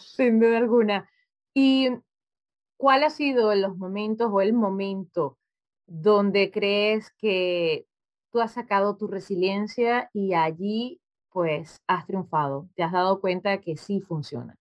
Sin 0.00 0.38
duda 0.38 0.58
alguna. 0.58 1.08
¿Y 1.54 1.88
cuál 2.76 3.04
ha 3.04 3.10
sido 3.10 3.54
los 3.54 3.78
momentos 3.78 4.28
o 4.30 4.42
el 4.42 4.52
momento 4.52 5.38
donde 5.86 6.50
crees 6.50 7.10
que 7.16 7.86
tú 8.30 8.40
has 8.40 8.52
sacado 8.52 8.98
tu 8.98 9.06
resiliencia 9.06 10.10
y 10.12 10.34
allí 10.34 11.00
pues 11.30 11.80
has 11.86 12.06
triunfado? 12.06 12.68
¿Te 12.74 12.82
has 12.82 12.92
dado 12.92 13.22
cuenta 13.22 13.62
que 13.62 13.78
sí 13.78 14.02
funciona? 14.02 14.58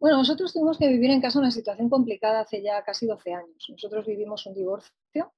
Bueno, 0.00 0.18
nosotros 0.18 0.52
tuvimos 0.52 0.78
que 0.78 0.86
vivir 0.86 1.10
en 1.10 1.20
casa 1.20 1.40
una 1.40 1.50
situación 1.50 1.88
complicada 1.88 2.40
hace 2.40 2.62
ya 2.62 2.82
casi 2.84 3.06
12 3.06 3.34
años. 3.34 3.66
Nosotros 3.68 4.06
vivimos 4.06 4.46
un 4.46 4.54
divorcio, 4.54 5.32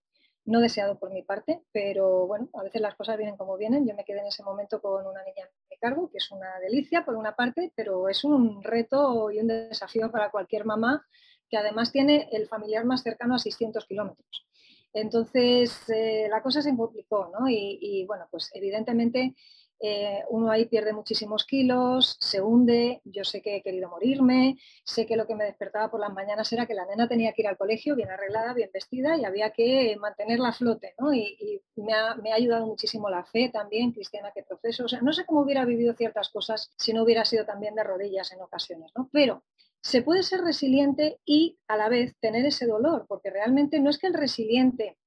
no 0.44 0.60
deseado 0.60 0.98
por 0.98 1.10
mi 1.10 1.22
parte, 1.22 1.62
pero 1.72 2.26
bueno, 2.26 2.50
a 2.52 2.62
veces 2.62 2.82
las 2.82 2.94
cosas 2.94 3.16
vienen 3.16 3.38
como 3.38 3.56
vienen. 3.56 3.86
Yo 3.86 3.94
me 3.94 4.04
quedé 4.04 4.20
en 4.20 4.26
ese 4.26 4.42
momento 4.42 4.82
con 4.82 5.06
una 5.06 5.24
niña 5.24 5.44
en 5.44 5.68
mi 5.70 5.76
cargo, 5.78 6.10
que 6.10 6.18
es 6.18 6.30
una 6.30 6.58
delicia 6.60 7.06
por 7.06 7.16
una 7.16 7.34
parte, 7.34 7.72
pero 7.74 8.06
es 8.10 8.22
un 8.22 8.62
reto 8.62 9.30
y 9.30 9.40
un 9.40 9.46
desafío 9.46 10.10
para 10.10 10.30
cualquier 10.30 10.66
mamá 10.66 11.06
que 11.48 11.56
además 11.56 11.90
tiene 11.90 12.28
el 12.30 12.46
familiar 12.46 12.84
más 12.84 13.02
cercano 13.02 13.36
a 13.36 13.38
600 13.38 13.86
kilómetros. 13.86 14.46
Entonces, 14.92 15.88
eh, 15.88 16.28
la 16.28 16.42
cosa 16.42 16.60
se 16.60 16.76
complicó, 16.76 17.30
¿no? 17.32 17.48
y 17.48 18.04
bueno, 18.06 18.26
pues 18.30 18.50
evidentemente 18.54 19.34
eh, 19.82 20.24
uno 20.28 20.50
ahí 20.50 20.66
pierde 20.66 20.92
muchísimos 20.92 21.46
kilos, 21.46 22.16
se 22.20 22.42
hunde, 22.42 23.00
yo 23.04 23.24
sé 23.24 23.40
que 23.40 23.56
he 23.56 23.62
querido 23.62 23.88
morirme, 23.88 24.58
sé 24.84 25.06
que 25.06 25.16
lo 25.16 25.26
que 25.26 25.34
me 25.34 25.44
despertaba 25.44 25.90
por 25.90 26.00
las 26.00 26.12
mañanas 26.12 26.52
era 26.52 26.66
que 26.66 26.74
la 26.74 26.84
nena 26.84 27.08
tenía 27.08 27.32
que 27.32 27.42
ir 27.42 27.48
al 27.48 27.56
colegio 27.56 27.96
bien 27.96 28.10
arreglada, 28.10 28.52
bien 28.52 28.70
vestida 28.74 29.16
y 29.16 29.24
había 29.24 29.50
que 29.52 29.96
mantenerla 29.98 30.48
a 30.48 30.52
flote, 30.52 30.94
¿no? 30.98 31.14
Y, 31.14 31.62
me, 31.76 31.94
ha, 31.94 32.14
ayudado 32.34 32.66
muchísimo 32.66 33.08
la 33.08 33.24
fe 33.24 33.48
también, 33.48 33.92
cristiana 33.92 34.32
que 34.34 34.42
profeso, 34.42 34.84
o 34.84 34.88
sea, 34.88 35.00
no 35.00 35.14
sé 35.14 35.24
cómo 35.24 35.40
hubiera 35.40 35.64
vivido 35.64 35.94
ciertas 35.94 36.28
cosas 36.28 36.72
si 36.76 36.92
no 36.92 37.02
hubiera 37.02 37.24
sido 37.24 37.46
también 37.46 37.74
de 37.74 37.82
rodillas 37.82 38.32
en 38.32 38.42
ocasiones, 38.42 38.92
¿no? 38.94 39.08
Pero 39.12 39.44
se 39.82 40.02
puede 40.02 40.22
ser 40.22 40.42
resiliente 40.42 41.20
y 41.24 41.58
a 41.66 41.78
la 41.78 41.88
vez 41.88 42.14
tener 42.20 42.44
ese 42.44 42.66
dolor, 42.66 43.06
porque 43.08 43.30
realmente 43.30 43.80
no 43.80 43.88
es 43.88 43.98
que 43.98 44.08
el 44.08 44.14
resiliente 44.14 44.98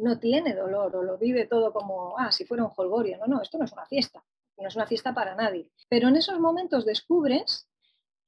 no 0.00 0.18
tiene 0.18 0.54
dolor 0.54 0.94
o 0.96 1.02
lo 1.02 1.18
vive 1.18 1.46
todo 1.46 1.72
como, 1.72 2.18
ah, 2.18 2.32
si 2.32 2.44
fuera 2.44 2.64
un 2.64 2.72
holgorio. 2.74 3.18
No, 3.18 3.26
no, 3.26 3.42
esto 3.42 3.58
no 3.58 3.64
es 3.64 3.72
una 3.72 3.86
fiesta, 3.86 4.22
no 4.58 4.68
es 4.68 4.76
una 4.76 4.86
fiesta 4.86 5.14
para 5.14 5.34
nadie. 5.34 5.70
Pero 5.88 6.08
en 6.08 6.16
esos 6.16 6.38
momentos 6.40 6.84
descubres 6.84 7.68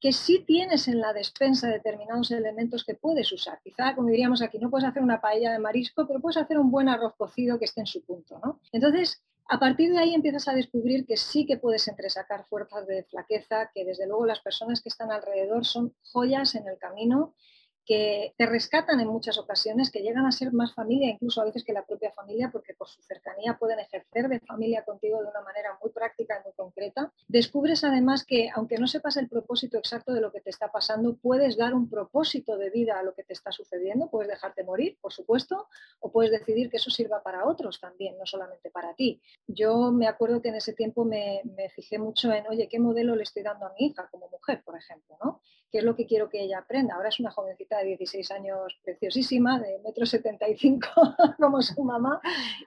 que 0.02 0.12
sí 0.12 0.44
tienes 0.44 0.88
en 0.88 1.00
la 1.00 1.12
despensa 1.12 1.68
determinados 1.68 2.32
elementos 2.32 2.84
que 2.84 2.94
puedes 2.94 3.30
usar. 3.30 3.60
Quizá, 3.62 3.94
como 3.94 4.08
diríamos 4.08 4.42
aquí, 4.42 4.58
no 4.58 4.68
puedes 4.68 4.88
hacer 4.88 5.00
una 5.00 5.20
paella 5.20 5.52
de 5.52 5.60
marisco, 5.60 6.08
pero 6.08 6.20
puedes 6.20 6.38
hacer 6.38 6.58
un 6.58 6.72
buen 6.72 6.88
arroz 6.88 7.14
cocido 7.16 7.56
que 7.56 7.66
esté 7.66 7.82
en 7.82 7.86
su 7.86 8.04
punto. 8.04 8.40
¿no? 8.42 8.58
Entonces, 8.72 9.22
a 9.48 9.60
partir 9.60 9.92
de 9.92 9.98
ahí 9.98 10.12
empiezas 10.12 10.48
a 10.48 10.54
descubrir 10.54 11.06
que 11.06 11.16
sí 11.16 11.46
que 11.46 11.56
puedes 11.56 11.86
entresacar 11.86 12.44
fuerzas 12.46 12.84
de 12.88 13.04
flaqueza, 13.04 13.70
que 13.72 13.84
desde 13.84 14.08
luego 14.08 14.26
las 14.26 14.40
personas 14.40 14.80
que 14.80 14.88
están 14.88 15.12
alrededor 15.12 15.64
son 15.64 15.94
joyas 16.02 16.56
en 16.56 16.66
el 16.66 16.78
camino 16.78 17.34
que 17.84 18.34
te 18.36 18.46
rescatan 18.46 19.00
en 19.00 19.08
muchas 19.08 19.38
ocasiones, 19.38 19.90
que 19.90 20.00
llegan 20.00 20.26
a 20.26 20.32
ser 20.32 20.52
más 20.52 20.74
familia, 20.74 21.10
incluso 21.10 21.40
a 21.40 21.44
veces 21.44 21.64
que 21.64 21.72
la 21.72 21.84
propia 21.84 22.12
familia, 22.12 22.50
porque 22.50 22.74
por 22.74 22.88
su 22.88 23.02
cercanía 23.02 23.56
pueden 23.58 23.80
ejercer 23.80 24.28
de 24.28 24.40
familia 24.40 24.84
contigo 24.84 25.20
de 25.22 25.28
una 25.28 25.40
manera 25.40 25.78
muy 25.82 25.90
práctica 25.90 26.38
y 26.40 26.44
muy 26.44 26.52
concreta. 26.54 27.12
Descubres 27.28 27.84
además 27.84 28.24
que, 28.24 28.50
aunque 28.54 28.78
no 28.78 28.86
sepas 28.86 29.16
el 29.16 29.28
propósito 29.28 29.78
exacto 29.78 30.12
de 30.12 30.20
lo 30.20 30.30
que 30.30 30.40
te 30.40 30.50
está 30.50 30.70
pasando, 30.70 31.16
puedes 31.16 31.56
dar 31.56 31.74
un 31.74 31.88
propósito 31.88 32.56
de 32.56 32.70
vida 32.70 32.98
a 32.98 33.02
lo 33.02 33.14
que 33.14 33.24
te 33.24 33.32
está 33.32 33.52
sucediendo, 33.52 34.08
puedes 34.10 34.28
dejarte 34.28 34.64
morir, 34.64 34.98
por 35.00 35.12
supuesto, 35.12 35.68
o 36.00 36.10
puedes 36.10 36.30
decidir 36.30 36.70
que 36.70 36.76
eso 36.76 36.90
sirva 36.90 37.22
para 37.22 37.46
otros 37.46 37.80
también, 37.80 38.16
no 38.18 38.26
solamente 38.26 38.70
para 38.70 38.94
ti. 38.94 39.20
Yo 39.46 39.90
me 39.90 40.06
acuerdo 40.06 40.40
que 40.40 40.48
en 40.48 40.56
ese 40.56 40.72
tiempo 40.72 41.04
me, 41.04 41.42
fijé 41.74 41.98
mucho 41.98 42.32
en, 42.32 42.46
oye, 42.46 42.68
¿qué 42.68 42.78
modelo 42.78 43.16
le 43.16 43.22
estoy 43.22 43.42
dando 43.42 43.66
a 43.66 43.72
mi 43.78 43.86
hija 43.86 44.08
como 44.10 44.28
mujer, 44.28 44.62
por 44.64 44.76
ejemplo? 44.76 45.16
¿no? 45.22 45.40
¿Qué 45.70 45.78
es 45.78 45.84
lo 45.84 45.96
que 45.96 46.06
quiero 46.06 46.28
que 46.28 46.42
ella 46.42 46.58
aprenda? 46.58 46.94
Ahora 46.94 47.08
es 47.08 47.18
una 47.20 47.30
jovencita 47.30 47.71
de 47.78 47.96
16 47.96 48.30
años 48.30 48.78
preciosísima, 48.82 49.58
de 49.58 49.78
metro 49.84 50.06
75 50.06 50.88
como 51.38 51.62
su 51.62 51.82
mamá. 51.82 52.20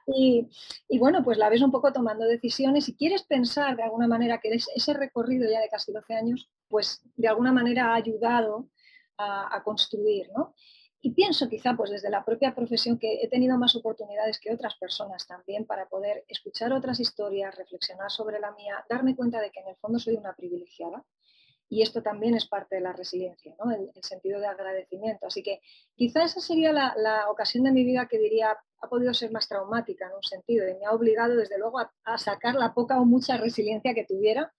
Y, 0.07 0.47
bueno, 0.99 1.23
pues 1.23 1.37
la 1.37 1.49
ves 1.49 1.61
un 1.61 1.71
poco 1.71 1.91
tomando 1.93 2.25
decisiones 2.25 2.89
y 2.89 2.95
quieres 2.95 3.23
pensar 3.23 3.75
de 3.75 3.83
alguna 3.83 4.07
manera 4.07 4.39
que 4.39 4.49
ese 4.53 4.93
recorrido 4.93 5.49
ya 5.49 5.59
de 5.59 5.69
casi 5.69 5.91
12 5.91 6.13
años, 6.13 6.49
pues 6.67 7.01
de 7.15 7.27
alguna 7.27 7.51
manera 7.51 7.91
ha 7.91 7.95
ayudado 7.95 8.69
a, 9.17 9.61
construir, 9.63 10.29
¿no? 10.35 10.53
y 10.99 11.11
pienso 11.11 11.47
quizá 11.47 11.73
pues 11.77 11.91
desde 11.91 12.09
la 12.09 12.25
propia 12.25 12.53
profesión 12.53 12.99
que 12.99 13.21
he 13.21 13.29
tenido 13.29 13.57
más 13.57 13.75
oportunidades 13.75 14.39
que 14.39 14.51
otras 14.51 14.75
personas 14.75 15.25
también 15.25 15.65
para 15.65 15.87
poder 15.87 16.25
escuchar 16.27 16.73
otras 16.73 16.99
historias, 16.99 17.55
reflexionar 17.55 18.11
sobre 18.11 18.39
la 18.39 18.51
mía, 18.51 18.83
darme 18.89 19.15
cuenta 19.15 19.39
de 19.39 19.51
que 19.51 19.61
en 19.61 19.69
el 19.69 19.75
fondo 19.77 19.99
soy 19.99 20.15
una 20.15 20.33
privilegiada 20.33 21.05
y 21.69 21.81
esto 21.81 22.01
también 22.01 22.35
es 22.35 22.47
parte 22.47 22.75
de 22.75 22.81
la 22.81 22.93
resiliencia, 22.93 23.55
¿no? 23.63 23.71
el, 23.71 23.91
sentido 24.01 24.39
de 24.39 24.47
agradecimiento. 24.47 25.27
Así 25.27 25.41
que 25.41 25.61
quizá 25.95 26.23
esa 26.23 26.39
sería 26.39 26.71
la, 26.71 27.29
ocasión 27.29 27.63
de 27.63 27.71
mi 27.71 27.83
vida 27.83 28.07
que 28.07 28.19
diría 28.19 28.55
ha 28.81 28.87
podido 28.87 29.13
ser 29.13 29.31
más 29.31 29.47
traumática 29.47 30.05
en 30.07 30.13
un 30.13 30.23
sentido 30.23 30.67
y 30.69 30.75
me 30.75 30.85
ha 30.85 30.91
obligado 30.91 31.35
desde 31.35 31.57
luego 31.57 31.79
a 31.79 32.17
sacar 32.17 32.55
la 32.55 32.73
poca 32.73 32.99
o 32.99 33.05
mucha 33.05 33.37
resiliencia 33.37 33.95
que 33.95 34.05
tuviera 34.05 34.53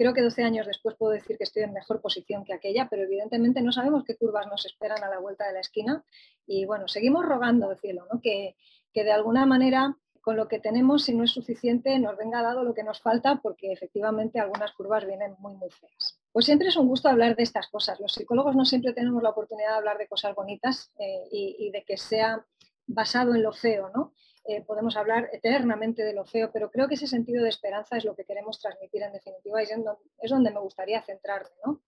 Creo 0.00 0.14
que 0.14 0.22
12 0.22 0.44
años 0.44 0.66
después 0.66 0.96
puedo 0.96 1.12
decir 1.12 1.36
que 1.36 1.44
estoy 1.44 1.62
en 1.62 1.74
mejor 1.74 2.00
posición 2.00 2.42
que 2.42 2.54
aquella, 2.54 2.88
pero 2.88 3.02
evidentemente 3.02 3.60
no 3.60 3.70
sabemos 3.70 4.02
qué 4.06 4.16
curvas 4.16 4.46
nos 4.46 4.64
esperan 4.64 5.04
a 5.04 5.10
la 5.10 5.18
vuelta 5.18 5.46
de 5.46 5.52
la 5.52 5.60
esquina. 5.60 6.02
Y 6.46 6.64
bueno, 6.64 6.88
seguimos 6.88 7.26
rogando 7.26 7.68
al 7.68 7.78
cielo, 7.78 8.06
que, 8.22 8.56
que 8.94 9.04
de 9.04 9.12
alguna 9.12 9.44
manera 9.44 9.98
con 10.22 10.36
lo 10.36 10.48
que 10.48 10.58
tenemos, 10.58 11.04
si 11.04 11.14
no 11.14 11.24
es 11.24 11.32
suficiente, 11.32 11.98
nos 11.98 12.16
venga 12.16 12.40
dado 12.40 12.64
lo 12.64 12.72
que 12.72 12.82
nos 12.82 13.02
falta, 13.02 13.40
porque 13.42 13.72
efectivamente 13.72 14.40
algunas 14.40 14.72
curvas 14.72 15.06
vienen 15.06 15.34
muy, 15.38 15.54
muy 15.56 15.68
feas. 15.68 16.18
Pues 16.32 16.46
siempre 16.46 16.68
es 16.68 16.76
un 16.76 16.86
gusto 16.86 17.08
hablar 17.08 17.34
de 17.34 17.42
estas 17.42 17.68
cosas. 17.68 17.98
Los 18.00 18.12
psicólogos 18.12 18.54
no 18.54 18.64
siempre 18.64 18.92
tenemos 18.92 19.22
la 19.22 19.30
oportunidad 19.30 19.70
de 19.70 19.76
hablar 19.76 19.98
de 19.98 20.06
cosas 20.06 20.34
bonitas 20.34 20.92
eh, 20.98 21.28
y, 21.30 21.70
de 21.70 21.82
que 21.84 21.96
sea 21.96 22.46
basado 22.86 23.34
en 23.34 23.42
lo 23.42 23.52
feo, 23.52 23.90
¿no? 23.94 24.14
Eh, 24.44 24.62
podemos 24.62 24.96
hablar 24.96 25.28
eternamente 25.32 26.02
de 26.02 26.14
lo 26.14 26.24
feo, 26.24 26.50
pero 26.52 26.70
creo 26.70 26.88
que 26.88 26.94
ese 26.94 27.06
sentido 27.06 27.42
de 27.42 27.50
esperanza 27.50 27.96
es 27.96 28.04
lo 28.04 28.16
que 28.16 28.24
queremos 28.24 28.60
transmitir 28.60 29.02
en 29.02 29.12
definitiva 29.12 29.62
y 29.62 29.66
es 29.66 30.30
donde 30.30 30.50
me 30.50 30.60
gustaría 30.60 31.02
centrarme. 31.02 31.50
¿no? 31.64 31.82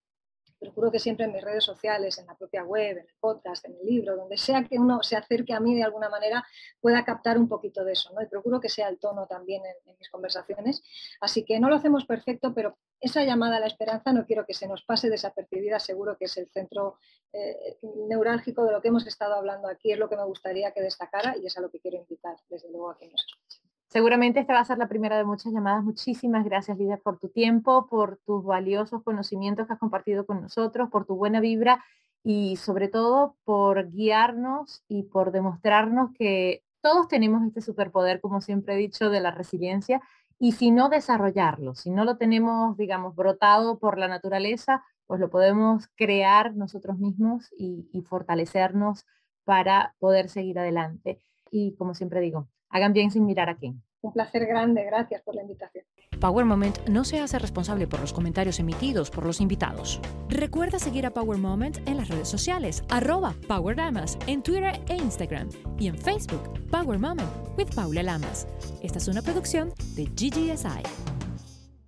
Procuro 0.63 0.91
que 0.91 0.99
siempre 0.99 1.27
en 1.27 1.33
mis 1.33 1.43
redes 1.43 1.65
sociales, 1.65 2.19
en 2.19 2.27
la 2.27 2.37
propia 2.37 2.63
web, 2.63 2.99
en 2.99 3.07
el 3.07 3.15
podcast, 3.21 3.65
en 3.67 3.75
el 3.75 3.85
libro, 3.85 4.17
donde 4.17 4.39
sea 4.39 4.65
que 4.65 4.79
uno 4.79 5.03
se 5.03 5.17
acerque 5.17 5.53
a 5.53 5.61
mí 5.61 5.75
de 5.75 5.83
alguna 5.83 6.09
manera, 6.09 6.45
pueda 6.81 7.05
captar 7.05 7.37
un 7.37 7.49
poquito 7.49 7.85
de 7.85 7.93
eso, 7.93 8.13
¿no? 8.15 8.23
Y 8.23 8.27
procuro 8.27 8.61
que 8.61 8.69
sea 8.69 8.89
el 8.89 8.99
tono 8.99 9.27
también 9.27 9.63
en, 9.67 9.97
mis 9.99 10.09
conversaciones. 10.09 10.83
Así 11.21 11.45
que 11.45 11.61
no 11.61 11.69
lo 11.69 11.77
hacemos 11.77 12.07
perfecto, 12.07 12.55
pero 12.55 12.77
esa 13.01 13.25
llamada 13.25 13.57
a 13.57 13.61
la 13.61 13.67
esperanza 13.67 14.13
no 14.13 14.25
quiero 14.25 14.47
que 14.47 14.55
se 14.55 14.67
nos 14.67 14.83
pase 14.83 15.11
desapercibida, 15.11 15.81
seguro 15.81 16.17
que 16.17 16.27
es 16.27 16.37
el 16.37 16.49
centro 16.49 16.99
eh, 17.33 17.79
neurálgico 18.09 18.65
de 18.65 18.73
lo 18.73 18.81
que 18.81 18.89
hemos 18.89 19.07
estado 19.07 19.35
hablando 19.35 19.69
aquí, 19.69 19.93
es 19.93 19.99
lo 19.99 20.09
que 20.09 20.17
me 20.17 20.25
gustaría 20.25 20.73
que 20.73 20.81
destacara 20.81 21.37
y 21.37 21.47
es 21.47 21.59
a 21.59 21.61
lo 21.61 21.71
que 21.71 21.81
quiero 21.81 21.99
invitar, 21.99 22.37
desde 22.49 22.71
luego, 22.71 22.91
a 22.91 22.99
que 22.99 23.09
nos 23.09 23.25
escuchen. 23.25 23.62
Seguramente 23.93 24.41
esta 24.41 24.55
va 24.55 24.61
a 24.61 24.65
ser 24.65 24.79
la 24.79 24.89
primera 24.89 25.19
de 25.19 25.25
muchas 25.25 25.53
llamadas. 25.53 25.85
Muchísimas 25.85 26.47
gracias, 26.47 26.79
Lidia, 26.79 26.97
por 26.97 27.19
tu 27.19 27.29
tiempo, 27.29 27.89
por 27.89 28.17
tus 28.25 28.43
valiosos 28.43 29.03
conocimientos 29.03 29.67
que 29.67 29.75
has 29.75 29.79
compartido 29.79 30.25
con 30.25 30.41
nosotros, 30.41 30.89
por 30.89 31.05
tu 31.05 31.15
buena 31.15 31.41
vibra 31.41 31.85
y 32.25 32.57
sobre 32.57 32.89
todo 32.89 33.37
por 33.45 33.91
guiarnos 33.91 34.83
y 34.89 35.03
por 35.03 35.31
demostrarnos 35.31 36.11
que 36.19 36.65
todos 36.81 37.07
tenemos 37.07 37.45
este 37.47 37.61
superpoder, 37.61 38.23
como 38.23 38.41
siempre 38.41 38.73
he 38.73 38.79
dicho, 38.79 39.11
de 39.11 39.21
la 39.21 39.31
resiliencia 39.31 40.01
y 40.39 40.53
si 40.53 40.71
no 40.71 40.89
desarrollarlo, 40.89 41.75
si 41.75 41.91
no 41.91 42.07
lo 42.07 42.17
tenemos, 42.17 42.79
digamos, 42.79 43.15
brotado 43.15 43.79
por 43.79 43.99
la 43.99 44.09
naturaleza, 44.09 44.83
pues 45.07 45.21
lo 45.21 45.29
podemos 45.29 45.87
crear 45.97 46.55
nosotros 46.55 46.97
mismos 46.97 47.53
y, 47.59 47.91
y 47.93 48.01
fortalecernos 48.01 49.05
para 49.45 49.95
poder 49.99 50.31
seguir 50.31 50.59
adelante. 50.59 51.21
Y 51.51 51.75
como 51.75 51.95
siempre 51.95 52.21
digo, 52.21 52.49
hagan 52.73 52.93
bien 52.93 53.11
sin 53.11 53.25
mirar 53.25 53.49
a 53.49 53.57
quién. 53.57 53.83
Un 54.01 54.13
placer 54.13 54.47
grande, 54.47 54.83
gracias 54.85 55.23
por 55.23 55.37
la 55.37 55.43
invitación. 55.43 55.85
Power 56.19 56.45
Moment 56.45 56.79
no 56.89 57.05
se 57.05 57.21
hace 57.21 57.39
responsable 57.39 57.87
por 57.87 58.01
los 58.01 58.13
comentarios 58.13 58.61
emitidos 58.61 59.11
por 59.11 59.27
los 59.27 59.41
invitados. 59.41 60.01
Recuerda 60.29 60.79
seguir 60.79 61.07
a 61.07 61.11
Power 61.11 61.39
Moment 61.39 61.79
en 61.89 61.97
las 61.97 62.09
redes 62.09 62.29
sociales, 62.29 62.85
arroba 62.91 63.35
Power 63.49 63.77
Lamas, 63.77 64.19
en 64.27 64.43
Twitter 64.43 64.81
e 64.89 64.97
Instagram, 64.97 65.49
y 65.79 65.89
en 65.89 65.99
Facebook, 65.99 66.53
Power 66.71 66.99
Moment 66.99 67.31
with 67.57 67.75
Paula 67.75 68.03
Lamas. 68.03 68.47
Esta 68.83 68.99
es 68.99 69.09
una 69.09 69.23
producción 69.23 69.73
de 69.97 70.05
GGSI. 70.05 71.22